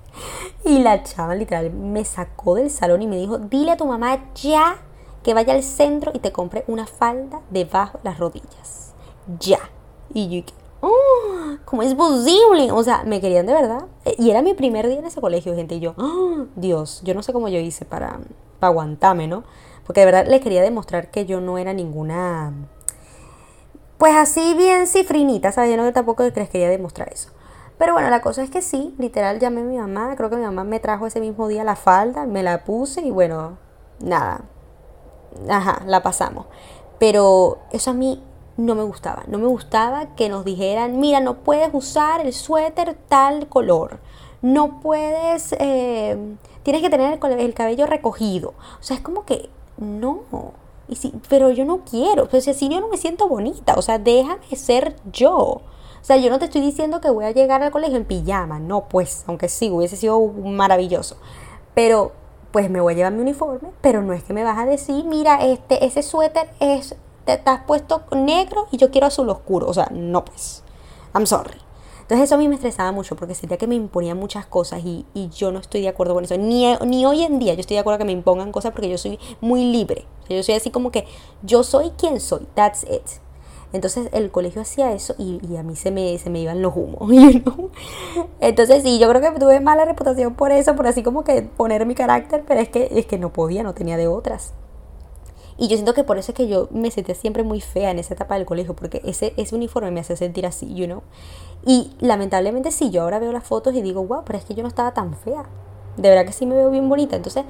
y 0.65 0.81
la 0.81 1.03
chava 1.03 1.35
literal 1.35 1.71
me 1.71 2.05
sacó 2.05 2.57
del 2.57 2.71
salón 2.71 3.03
y 3.03 3.07
me 3.07 3.17
dijo, 3.17 3.39
dile 3.39 3.73
a 3.73 3.77
tu 3.77 3.87
mamá 3.87 4.33
ya 4.35 4.79
que 5.23 5.35
vaya 5.35 5.55
al 5.55 5.63
centro 5.63 6.13
y 6.15 6.21
te 6.21 6.33
compre 6.33 6.65
una 6.69 6.87
falda 6.87 7.41
debajo 7.51 7.99
de 7.99 8.11
las 8.11 8.19
rodillas. 8.19 8.95
Ya. 9.39 9.59
Y 10.13 10.29
yo 10.29 10.53
oh, 10.81 11.57
¿cómo 11.65 11.83
es 11.83 11.95
posible? 11.95 12.71
O 12.73 12.83
sea, 12.83 13.03
me 13.05 13.21
querían 13.21 13.47
de 13.47 13.53
verdad. 13.53 13.87
Y 14.19 14.31
era 14.31 14.43
mi 14.43 14.55
primer 14.55 14.89
día 14.89 14.99
en 14.99 15.07
ese 15.07 15.21
colegio, 15.21 15.55
gente. 15.55 15.75
Y 15.75 15.81
yo, 15.81 15.95
oh, 15.99 16.47
Dios, 16.57 17.03
yo 17.05 17.15
no 17.15 17.23
sé 17.23 17.33
cómo 17.33 17.49
yo 17.49 17.59
hice 17.59 17.85
para, 17.85 18.21
para 18.61 18.71
aguantarme, 18.71 19.29
¿no? 19.29 19.45
Porque 19.87 20.01
de 20.01 20.07
verdad 20.07 20.27
les 20.27 20.43
quería 20.43 20.63
demostrar 20.63 21.11
que 21.11 21.27
yo 21.27 21.41
no 21.41 21.59
era 21.59 21.73
ninguna. 21.73 22.53
Pues 23.97 24.15
así 24.15 24.55
bien 24.55 24.87
cifrinita, 24.87 25.51
¿sabes? 25.51 25.71
Yo 25.71 25.77
no 25.77 25.93
tampoco 25.93 26.23
les 26.23 26.49
quería 26.51 26.69
demostrar 26.69 27.13
eso. 27.13 27.31
Pero 27.79 27.93
bueno, 27.93 28.11
la 28.11 28.21
cosa 28.21 28.43
es 28.43 28.51
que 28.51 28.61
sí, 28.61 28.95
literal 28.99 29.39
llamé 29.39 29.61
a 29.61 29.65
mi 29.65 29.79
mamá. 29.79 30.15
Creo 30.17 30.31
que 30.31 30.37
mi 30.37 30.43
mamá 30.43 30.65
me 30.65 30.81
trajo 30.81 31.07
ese 31.07 31.21
mismo 31.21 31.49
día 31.49 31.65
la 31.65 31.77
falda, 31.77 32.27
me 32.27 32.43
la 32.43 32.65
puse 32.65 33.01
y 33.01 33.11
bueno, 33.11 33.57
nada. 34.01 34.43
Ajá, 35.49 35.83
la 35.87 36.03
pasamos. 36.03 36.47
Pero 36.99 37.59
eso 37.71 37.91
a 37.91 37.95
mí 37.95 38.23
no 38.59 38.75
me 38.75 38.83
gustaba. 38.83 39.23
No 39.29 39.39
me 39.39 39.47
gustaba 39.47 40.17
que 40.17 40.29
nos 40.29 40.45
dijeran, 40.45 40.99
mira, 40.99 41.21
no 41.21 41.39
puedes 41.39 41.71
usar 41.73 42.27
el 42.27 42.33
suéter 42.33 42.99
tal 43.09 43.49
color. 43.49 44.01
No 44.43 44.81
puedes, 44.81 45.55
eh, 45.59 46.19
tienes 46.65 46.83
que 46.83 46.91
tener 46.91 47.19
el, 47.39 47.55
cabello 47.55 47.87
recogido. 47.87 48.55
O 48.79 48.83
sea, 48.83 48.97
es 48.97 49.03
como 49.03 49.25
que, 49.25 49.49
no. 49.79 50.23
Y 50.89 50.97
si, 50.97 51.13
pero 51.29 51.51
yo 51.51 51.65
no 51.65 51.85
quiero. 51.89 52.29
Pues 52.29 52.45
si 52.45 52.69
yo 52.69 52.81
no 52.81 52.89
me 52.89 52.97
siento 52.97 53.29
bonita. 53.29 53.75
O 53.77 53.83
sea, 53.83 54.01
déjame 54.01 54.45
ser 54.57 54.97
yo. 55.13 55.37
O 55.39 55.63
sea, 56.03 56.17
yo 56.17 56.29
no 56.29 56.41
te 56.41 56.47
estoy 56.47 56.61
diciendo 56.61 57.01
que 57.01 57.11
voy 57.11 57.27
a 57.27 57.31
llegar 57.31 57.63
al 57.63 57.71
colegio 57.71 57.97
en 57.97 58.05
pijama. 58.05 58.59
No, 58.59 58.89
pues, 58.89 59.23
aunque 59.29 59.49
sí, 59.49 59.71
hubiese 59.71 59.97
sido 59.97 60.21
maravilloso. 60.21 61.17
Pero, 61.75 62.11
pues 62.51 62.71
me 62.71 62.81
voy 62.81 62.95
a 62.95 62.97
llevar 62.97 63.13
mi 63.13 63.21
uniforme. 63.21 63.69
Pero 63.83 64.03
no 64.03 64.15
es 64.15 64.25
que 64.25 64.33
me 64.33 64.43
vas 64.43 64.59
a 64.59 64.67
decir, 64.67 65.05
mira, 65.05 65.45
este, 65.45 65.85
ese 65.85 66.03
suéter 66.03 66.51
es 66.59 66.97
te, 67.37 67.51
puesto 67.67 68.05
negro 68.17 68.67
y 68.71 68.77
yo 68.77 68.91
quiero 68.91 69.07
azul 69.07 69.29
oscuro. 69.29 69.69
O 69.69 69.75
sea, 69.75 69.89
no 69.93 70.25
pues. 70.25 70.63
I'm 71.15 71.27
sorry. 71.27 71.59
Entonces 72.09 72.25
eso 72.25 72.37
a 72.37 72.39
mí 72.39 72.49
me 72.49 72.55
estresaba 72.55 72.91
mucho 72.91 73.17
porque 73.17 73.35
sentía 73.35 73.59
que 73.59 73.67
me 73.67 73.75
imponían 73.75 74.17
muchas 74.17 74.47
cosas 74.47 74.81
y, 74.83 75.05
yo 75.37 75.53
no 75.53 75.59
estoy 75.59 75.83
de 75.83 75.89
acuerdo 75.89 76.15
con 76.15 76.25
eso. 76.25 76.39
Ni, 76.39 76.65
ni, 76.87 77.05
hoy 77.05 77.23
en 77.23 77.39
día 77.39 77.53
yo 77.53 77.61
estoy 77.61 77.75
de 77.75 77.81
acuerdo 77.81 77.99
que 77.99 78.07
me 78.07 78.13
impongan 78.13 78.51
cosas 78.51 78.73
porque 78.73 78.89
yo 78.89 78.97
soy 78.97 79.19
muy 79.43 79.65
libre. 79.65 80.07
Yo 80.29 80.43
soy 80.43 80.55
así 80.55 80.71
como 80.71 80.91
que 80.91 81.07
yo 81.43 81.63
soy 81.63 81.91
quien 81.99 82.19
soy. 82.19 82.47
That's 82.55 82.85
it. 82.85 83.03
Entonces 83.75 84.09
el 84.13 84.31
colegio 84.31 84.63
hacía 84.63 84.93
eso 84.93 85.15
y, 85.19 85.57
a 85.57 85.63
mí 85.63 85.77
se 85.77 85.91
me, 85.91 86.17
se 86.17 86.31
me 86.31 86.41
iban 86.41 86.63
los 86.63 86.75
humos. 86.75 87.11
Entonces 88.41 88.83
sí, 88.83 88.99
yo 88.99 89.09
creo 89.11 89.21
que 89.21 89.39
tuve 89.39 89.61
mala 89.61 89.85
reputación 89.85 90.35
por 90.35 90.51
eso, 90.53 90.75
por 90.75 90.87
así 90.87 91.03
como 91.03 91.25
que 91.25 91.43
poner 91.43 91.85
mi 91.85 91.95
carácter, 91.95 92.45
pero 92.47 92.61
es 92.61 92.71
que, 92.71 92.89
es 92.91 93.05
que 93.05 93.19
no 93.19 93.33
podía, 93.35 93.63
no 93.63 93.75
tenía 93.75 93.99
de 93.99 94.09
otras. 94.09 94.55
Y 95.59 95.67
yo 95.67 95.77
siento 95.77 95.93
que 95.93 96.05
por 96.05 96.19
eso 96.19 96.31
es 96.31 96.37
que 96.37 96.47
yo 96.47 96.69
me 96.71 96.91
sentía 96.93 97.17
siempre 97.17 97.43
muy 97.43 97.61
fea 97.61 97.91
en 97.91 97.99
esa 97.99 98.15
etapa 98.15 98.37
del 98.37 98.47
colegio, 98.47 98.77
porque 98.77 99.03
ese, 99.05 99.35
ese 99.37 99.57
uniforme 99.57 99.91
me 99.91 100.01
hace 100.01 100.17
sentir 100.17 100.47
así, 100.47 100.73
you 100.73 100.87
know. 100.87 101.03
Y 101.67 101.91
lamentablemente 101.99 102.71
sí, 102.71 102.91
yo 102.91 103.03
ahora 103.03 103.19
veo 103.19 103.33
las 103.33 103.45
fotos 103.45 103.75
y 103.75 103.83
digo, 103.83 104.05
wow, 104.05 104.23
pero 104.25 104.39
es 104.39 104.45
que 104.45 104.55
yo 104.55 104.63
no 104.63 104.69
estaba 104.69 104.95
tan 104.95 105.15
fea. 105.17 105.47
De 105.97 106.09
verdad 106.09 106.25
que 106.25 106.33
sí 106.33 106.47
me 106.47 106.55
veo 106.55 106.71
bien 106.71 106.89
bonita. 106.89 107.17
Entonces, 107.17 107.45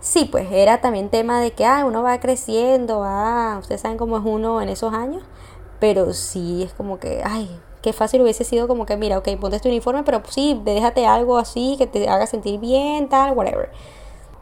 sí, 0.00 0.24
pues 0.24 0.50
era 0.50 0.80
también 0.80 1.10
tema 1.10 1.40
de 1.40 1.52
que, 1.52 1.64
ah, 1.64 1.84
uno 1.86 2.02
va 2.02 2.18
creciendo, 2.18 3.02
ah, 3.04 3.56
ustedes 3.60 3.82
saben 3.82 3.98
cómo 3.98 4.18
es 4.18 4.24
uno 4.24 4.60
en 4.60 4.68
esos 4.68 4.92
años. 4.92 5.22
Pero 5.78 6.12
sí, 6.12 6.64
es 6.64 6.74
como 6.74 6.98
que, 6.98 7.22
ay, 7.24 7.48
qué 7.82 7.92
fácil 7.92 8.22
hubiese 8.22 8.42
sido 8.44 8.66
como 8.66 8.84
que, 8.84 8.96
mira, 8.96 9.18
ok, 9.18 9.28
ponte 9.40 9.56
este 9.56 9.68
uniforme, 9.68 10.02
pero 10.02 10.22
sí, 10.28 10.60
déjate 10.64 11.06
algo 11.06 11.38
así 11.38 11.76
que 11.78 11.86
te 11.86 12.08
haga 12.08 12.26
sentir 12.26 12.58
bien, 12.58 13.08
tal, 13.08 13.32
whatever. 13.36 13.70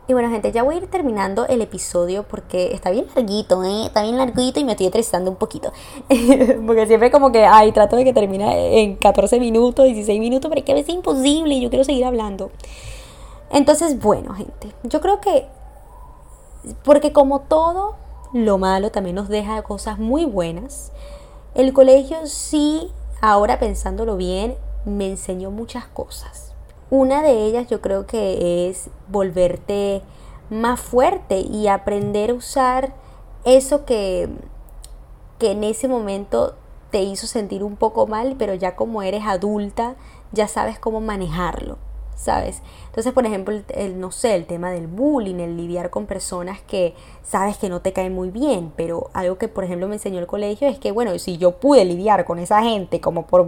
Y 0.08 0.14
bueno, 0.14 0.30
gente, 0.30 0.50
ya 0.50 0.64
voy 0.64 0.74
a 0.74 0.78
ir 0.78 0.88
terminando 0.88 1.46
el 1.46 1.62
episodio 1.62 2.24
porque 2.24 2.74
está 2.74 2.90
bien 2.90 3.06
larguito, 3.14 3.62
¿eh? 3.62 3.86
Está 3.86 4.02
bien 4.02 4.18
larguito 4.18 4.58
y 4.58 4.64
me 4.64 4.72
estoy 4.72 4.86
estresando 4.86 5.30
un 5.30 5.36
poquito. 5.36 5.72
porque 6.66 6.86
siempre 6.88 7.12
como 7.12 7.30
que, 7.30 7.46
ay, 7.46 7.70
trato 7.70 7.94
de 7.94 8.04
que 8.04 8.12
termine 8.12 8.82
en 8.82 8.96
14 8.96 9.38
minutos, 9.38 9.84
16 9.86 10.18
minutos, 10.18 10.48
pero 10.48 10.58
es 10.58 10.64
que 10.64 10.72
a 10.72 10.74
veces 10.74 10.88
es 10.88 10.94
imposible 10.96 11.54
y 11.54 11.60
yo 11.60 11.70
quiero 11.70 11.84
seguir 11.84 12.04
hablando. 12.04 12.50
Entonces, 13.52 14.00
bueno, 14.00 14.34
gente, 14.34 14.72
yo 14.82 15.00
creo 15.00 15.20
que, 15.20 15.46
porque 16.84 17.12
como 17.12 17.42
todo 17.42 17.94
lo 18.32 18.58
malo 18.58 18.90
también 18.90 19.14
nos 19.14 19.28
deja 19.28 19.62
cosas 19.62 20.00
muy 20.00 20.24
buenas, 20.24 20.90
el 21.54 21.72
colegio 21.72 22.26
sí, 22.26 22.90
ahora 23.20 23.60
pensándolo 23.60 24.16
bien, 24.16 24.56
me 24.84 25.06
enseñó 25.06 25.52
muchas 25.52 25.86
cosas 25.86 26.51
una 26.92 27.22
de 27.22 27.46
ellas 27.46 27.68
yo 27.68 27.80
creo 27.80 28.06
que 28.06 28.68
es 28.68 28.90
volverte 29.08 30.02
más 30.50 30.78
fuerte 30.78 31.40
y 31.40 31.66
aprender 31.66 32.28
a 32.28 32.34
usar 32.34 32.92
eso 33.44 33.86
que, 33.86 34.28
que 35.38 35.52
en 35.52 35.64
ese 35.64 35.88
momento 35.88 36.54
te 36.90 37.00
hizo 37.00 37.26
sentir 37.26 37.64
un 37.64 37.76
poco 37.76 38.06
mal, 38.06 38.36
pero 38.38 38.52
ya 38.52 38.76
como 38.76 39.00
eres 39.00 39.24
adulta, 39.24 39.94
ya 40.32 40.48
sabes 40.48 40.78
cómo 40.78 41.00
manejarlo. 41.00 41.78
¿Sabes? 42.22 42.62
Entonces, 42.86 43.12
por 43.12 43.26
ejemplo, 43.26 43.60
el, 43.68 43.98
no 43.98 44.12
sé, 44.12 44.34
el 44.34 44.46
tema 44.46 44.70
del 44.70 44.86
bullying, 44.86 45.36
el 45.36 45.56
lidiar 45.56 45.90
con 45.90 46.06
personas 46.06 46.60
que 46.60 46.94
sabes 47.22 47.56
que 47.56 47.68
no 47.68 47.80
te 47.80 47.92
caen 47.92 48.14
muy 48.14 48.30
bien, 48.30 48.72
pero 48.76 49.10
algo 49.12 49.38
que, 49.38 49.48
por 49.48 49.64
ejemplo, 49.64 49.88
me 49.88 49.96
enseñó 49.96 50.20
el 50.20 50.26
colegio 50.26 50.68
es 50.68 50.78
que, 50.78 50.92
bueno, 50.92 51.18
si 51.18 51.36
yo 51.36 51.58
pude 51.58 51.84
lidiar 51.84 52.24
con 52.24 52.38
esa 52.38 52.62
gente 52.62 53.00
como 53.00 53.26
por 53.26 53.46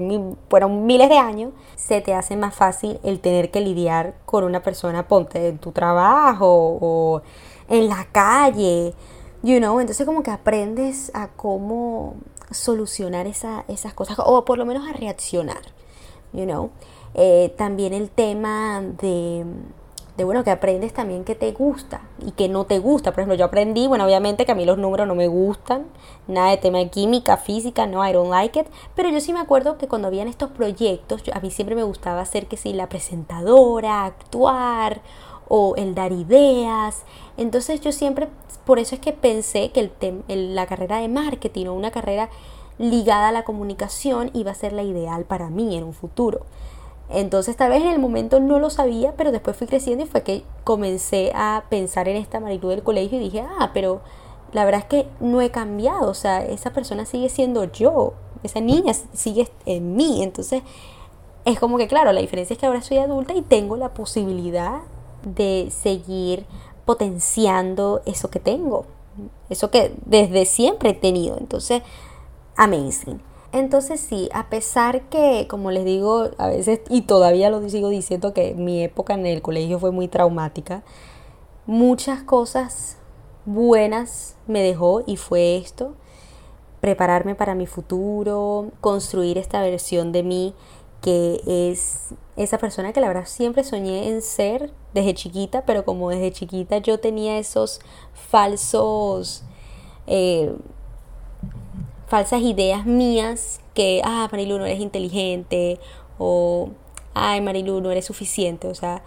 fueron 0.49 0.87
miles 0.87 1.09
de 1.09 1.19
años, 1.19 1.53
se 1.77 2.01
te 2.01 2.15
hace 2.15 2.37
más 2.37 2.55
fácil 2.55 2.99
el 3.05 3.21
tener 3.21 3.51
que 3.51 3.61
lidiar 3.61 4.15
con 4.25 4.45
una 4.45 4.63
persona, 4.63 5.07
ponte 5.07 5.49
en 5.49 5.59
tu 5.59 5.71
trabajo 5.71 6.79
o 6.81 7.23
en 7.69 7.89
la 7.89 8.07
calle, 8.11 8.93
you 9.43 9.59
know, 9.59 9.79
entonces 9.79 10.05
como 10.05 10.23
que 10.23 10.33
aprendes 10.33 11.13
a 11.15 11.29
cómo 11.29 12.17
solucionar 12.51 13.27
esa, 13.27 13.65
esas 13.69 13.95
cosas 13.95 14.19
o 14.19 14.45
por 14.45 14.59
lo 14.59 14.67
menos 14.67 14.89
a 14.89 14.93
reaccionar, 14.93 15.63
you 16.33 16.45
know. 16.45 16.71
Eh, 17.15 17.55
también 17.57 17.93
el 17.93 18.11
tema 18.11 18.83
de, 18.83 19.45
bueno, 20.25 20.43
que 20.43 20.51
aprendes 20.51 20.93
también 20.93 21.25
que 21.25 21.35
te 21.35 21.53
gusta 21.53 22.03
y 22.25 22.33
que 22.33 22.49
no 22.49 22.65
te 22.65 22.79
gusta. 22.79 23.13
Por 23.13 23.21
ejemplo, 23.21 23.37
yo 23.37 23.45
aprendí, 23.45 23.87
bueno, 23.87 24.05
obviamente 24.05 24.45
que 24.45 24.53
a 24.53 24.55
mí 24.55 24.65
los 24.65 24.79
números 24.79 25.07
no 25.07 25.15
me 25.15 25.29
gustan, 25.29 25.87
nada 26.27 26.51
de 26.51 26.57
tema 26.57 26.79
de 26.79 26.89
química, 26.89 27.37
física, 27.37 27.87
no, 27.87 28.07
I 28.07 28.13
don't 28.13 28.31
like 28.31 28.59
it. 28.59 28.67
Pero 28.97 29.09
yo 29.11 29.21
sí 29.21 29.33
me 29.33 29.41
acuerdo 29.41 29.79
que 29.79 29.89
cuando 29.89 30.09
habían 30.09 30.29
estos 30.29 30.51
proyectos, 30.51 31.23
a 31.33 31.41
mí 31.41 31.51
siempre 31.51 31.77
me 31.77 31.85
gustaba 31.85 32.21
hacer 32.21 32.47
que 32.47 32.57
sí, 32.57 32.73
la 32.73 32.89
presentadora, 32.89 34.05
actuar 34.05 35.03
o 35.49 35.75
el 35.77 35.95
dar 35.95 36.13
ideas. 36.13 37.05
Entonces 37.37 37.81
yo 37.81 37.93
siempre, 37.93 38.29
por 38.65 38.79
eso 38.79 38.95
es 38.95 39.01
que 39.01 39.13
pensé 39.13 39.71
que 39.71 39.91
el 40.29 40.55
la 40.55 40.67
carrera 40.67 40.99
de 40.99 41.09
marketing 41.09 41.67
o 41.67 41.75
una 41.75 41.91
carrera 41.91 42.31
ligada 42.79 43.29
a 43.29 43.33
la 43.33 43.45
comunicación 43.45 44.31
iba 44.35 44.51
a 44.51 44.55
ser 44.55 44.73
la 44.73 44.83
ideal 44.83 45.25
para 45.25 45.49
mí 45.49 45.77
en 45.77 45.85
un 45.85 45.93
futuro. 45.93 46.41
Entonces 47.11 47.57
tal 47.57 47.71
vez 47.71 47.83
en 47.83 47.91
el 47.91 47.99
momento 47.99 48.41
no 48.41 48.59
lo 48.59 48.71
sabía, 48.71 49.15
pero 49.17 49.31
después 49.31 49.57
fui 49.57 49.67
creciendo 49.67 50.05
y 50.05 50.09
fue 50.09 50.23
que 50.23 50.43
comencé 50.65 51.33
a 51.35 51.65
pensar 51.69 52.09
en 52.09 52.17
esta 52.17 52.41
maritud 52.41 52.71
del 52.71 52.83
colegio 52.83 53.19
y 53.19 53.25
dije, 53.25 53.45
ah, 53.59 53.71
pero 53.75 54.01
la 54.53 54.65
verdad 54.65 54.81
es 54.81 54.87
que 54.87 55.09
no 55.21 55.41
he 55.41 55.51
cambiado, 55.51 56.11
o 56.11 56.15
sea, 56.15 56.45
esa 56.45 56.73
persona 56.73 57.05
sigue 57.05 57.29
siendo 57.29 57.65
yo, 57.65 58.15
esa 58.43 58.61
niña 58.61 58.95
sigue 59.13 59.49
en 59.67 59.97
mí, 59.97 60.23
entonces 60.23 60.63
es 61.45 61.59
como 61.59 61.77
que 61.77 61.89
claro, 61.89 62.13
la 62.13 62.21
diferencia 62.21 62.55
es 62.55 62.61
que 62.61 62.67
ahora 62.67 62.81
soy 62.81 62.99
adulta 62.99 63.35
y 63.35 63.43
tengo 63.43 63.77
la 63.77 63.93
posibilidad 63.93 64.81
de 65.25 65.69
seguir 65.71 66.47
potenciando 66.85 68.03
eso 68.07 68.31
que 68.31 68.41
tengo, 68.41 68.87
eso 69.51 69.71
que 69.71 69.95
desde 70.07 70.47
siempre 70.47 70.91
he 70.91 70.95
tenido, 70.95 71.37
entonces, 71.39 71.83
amazing. 72.57 73.21
Entonces 73.55 74.01
sí, 74.01 74.29
a 74.33 74.51
pesar 74.51 75.03
que, 75.03 75.47
como 75.49 75.71
les 75.71 75.85
digo, 75.85 76.31
a 76.39 76.49
veces, 76.49 76.81
y 76.91 77.03
todavía 77.03 77.51
lo 77.51 77.67
sigo 77.69 77.89
diciendo, 77.89 78.35
que 78.35 78.53
mi 78.57 78.83
época 78.83 79.15
en 79.15 79.27
el 79.27 79.43
colegio 79.43 79.79
fue 79.79 79.93
muy 79.93 80.09
traumática, 80.09 80.83
muchas 81.65 82.25
cosas 82.25 82.97
buenas 83.47 84.35
me 84.49 84.61
dejó 84.61 85.05
y 85.07 85.19
fue 85.19 85.57
esto, 85.57 85.95
prepararme 86.81 87.37
para 87.37 87.55
mi 87.55 87.69
futuro, 87.69 88.73
construir 88.81 89.39
esta 89.39 89.63
versión 89.63 90.11
de 90.11 90.25
mí 90.25 90.55
que 91.01 91.41
es 91.47 92.13
esa 92.35 92.59
persona 92.59 92.93
que 92.93 93.01
la 93.01 93.07
verdad 93.07 93.27
siempre 93.27 93.63
soñé 93.63 94.09
en 94.09 94.21
ser 94.21 94.73
desde 94.95 95.15
chiquita, 95.15 95.65
pero 95.65 95.85
como 95.85 96.11
desde 96.11 96.33
chiquita 96.33 96.79
yo 96.79 96.99
tenía 96.99 97.39
esos 97.39 97.81
falsos... 98.15 99.45
Eh, 100.09 100.57
falsas 102.15 102.43
ideas 102.43 102.87
mías 102.87 103.59
que, 103.75 104.01
ah, 104.05 104.29
Marilu, 104.31 104.57
no 104.57 104.67
eres 104.67 104.79
inteligente 104.79 105.81
o, 106.17 106.69
ay, 107.13 107.41
Marilu, 107.41 107.81
no 107.81 107.91
eres 107.91 108.05
suficiente. 108.05 108.69
O 108.69 108.75
sea, 108.77 109.03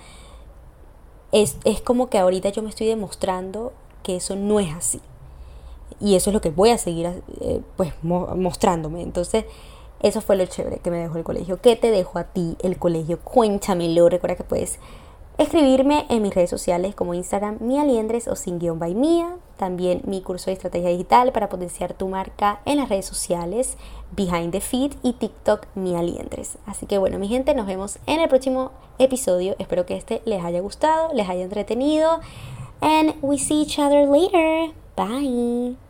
es, 1.32 1.56
como 1.86 2.10
que 2.10 2.18
ahorita 2.18 2.50
yo 2.50 2.62
me 2.64 2.68
estoy 2.68 2.88
demostrando 2.88 3.72
que 4.04 4.18
eso 4.18 4.36
no 4.36 4.60
es 4.60 4.76
así. 4.76 5.00
Y 6.02 6.16
eso 6.16 6.32
es 6.32 6.34
lo 6.34 6.42
que 6.42 6.50
voy 6.50 6.72
a 6.72 6.78
seguir 6.78 7.24
eh, 7.40 7.62
pues 7.78 7.94
mostrándome. 8.04 9.04
Entonces, 9.04 9.46
eso 10.02 10.20
fue 10.20 10.36
lo 10.36 10.46
chévere 10.46 10.80
que 10.80 10.92
me 10.92 10.98
dejó 10.98 11.18
el 11.18 11.24
colegio. 11.24 11.62
¿Qué 11.62 11.78
te 11.78 11.92
dejó 11.92 12.20
a 12.20 12.26
ti 12.26 12.58
el 12.62 12.78
colegio? 12.78 13.20
Cuéntamelo. 13.22 14.10
Recuerda 14.10 14.36
que 14.36 14.44
puedes 14.44 14.80
escribirme 15.38 16.06
en 16.10 16.22
mis 16.22 16.34
redes 16.34 16.50
sociales 16.50 16.96
como 16.96 17.14
Instagram 17.14 17.58
Mia 17.60 17.84
Liendres 17.86 18.28
o 18.28 18.36
sin 18.36 18.60
guion 18.60 18.80
by 18.80 18.96
Mia. 18.96 19.36
También 19.58 20.02
mi 20.06 20.22
curso 20.22 20.48
de 20.48 20.54
estrategia 20.54 20.90
digital 20.90 21.32
para 21.32 21.50
potenciar 21.50 21.94
tu 21.94 22.08
marca 22.08 22.60
en 22.66 22.78
las 22.78 22.90
redes 22.90 23.06
sociales 23.06 23.78
Behind 24.16 24.52
the 24.52 24.62
Feed 24.62 24.94
y 25.04 25.14
TikTok 25.14 25.68
Mia 25.76 26.02
Liendres. 26.02 26.58
Así 26.66 26.86
que 26.86 26.98
bueno, 26.98 27.20
mi 27.20 27.28
gente, 27.28 27.56
nos 27.56 27.68
vemos 27.68 28.00
en 28.06 28.20
el 28.20 28.30
próximo 28.30 28.72
episodio. 29.00 29.56
Espero 29.60 29.86
que 29.86 29.96
este 29.96 30.22
les 30.26 30.44
haya 30.44 30.60
gustado, 30.60 31.14
les 31.14 31.28
haya 31.30 31.44
entretenido. 31.44 32.20
And 32.82 33.16
we 33.22 33.38
see 33.38 33.62
each 33.62 33.80
other 33.80 34.08
later. 34.08 34.74
Bye. 34.96 35.87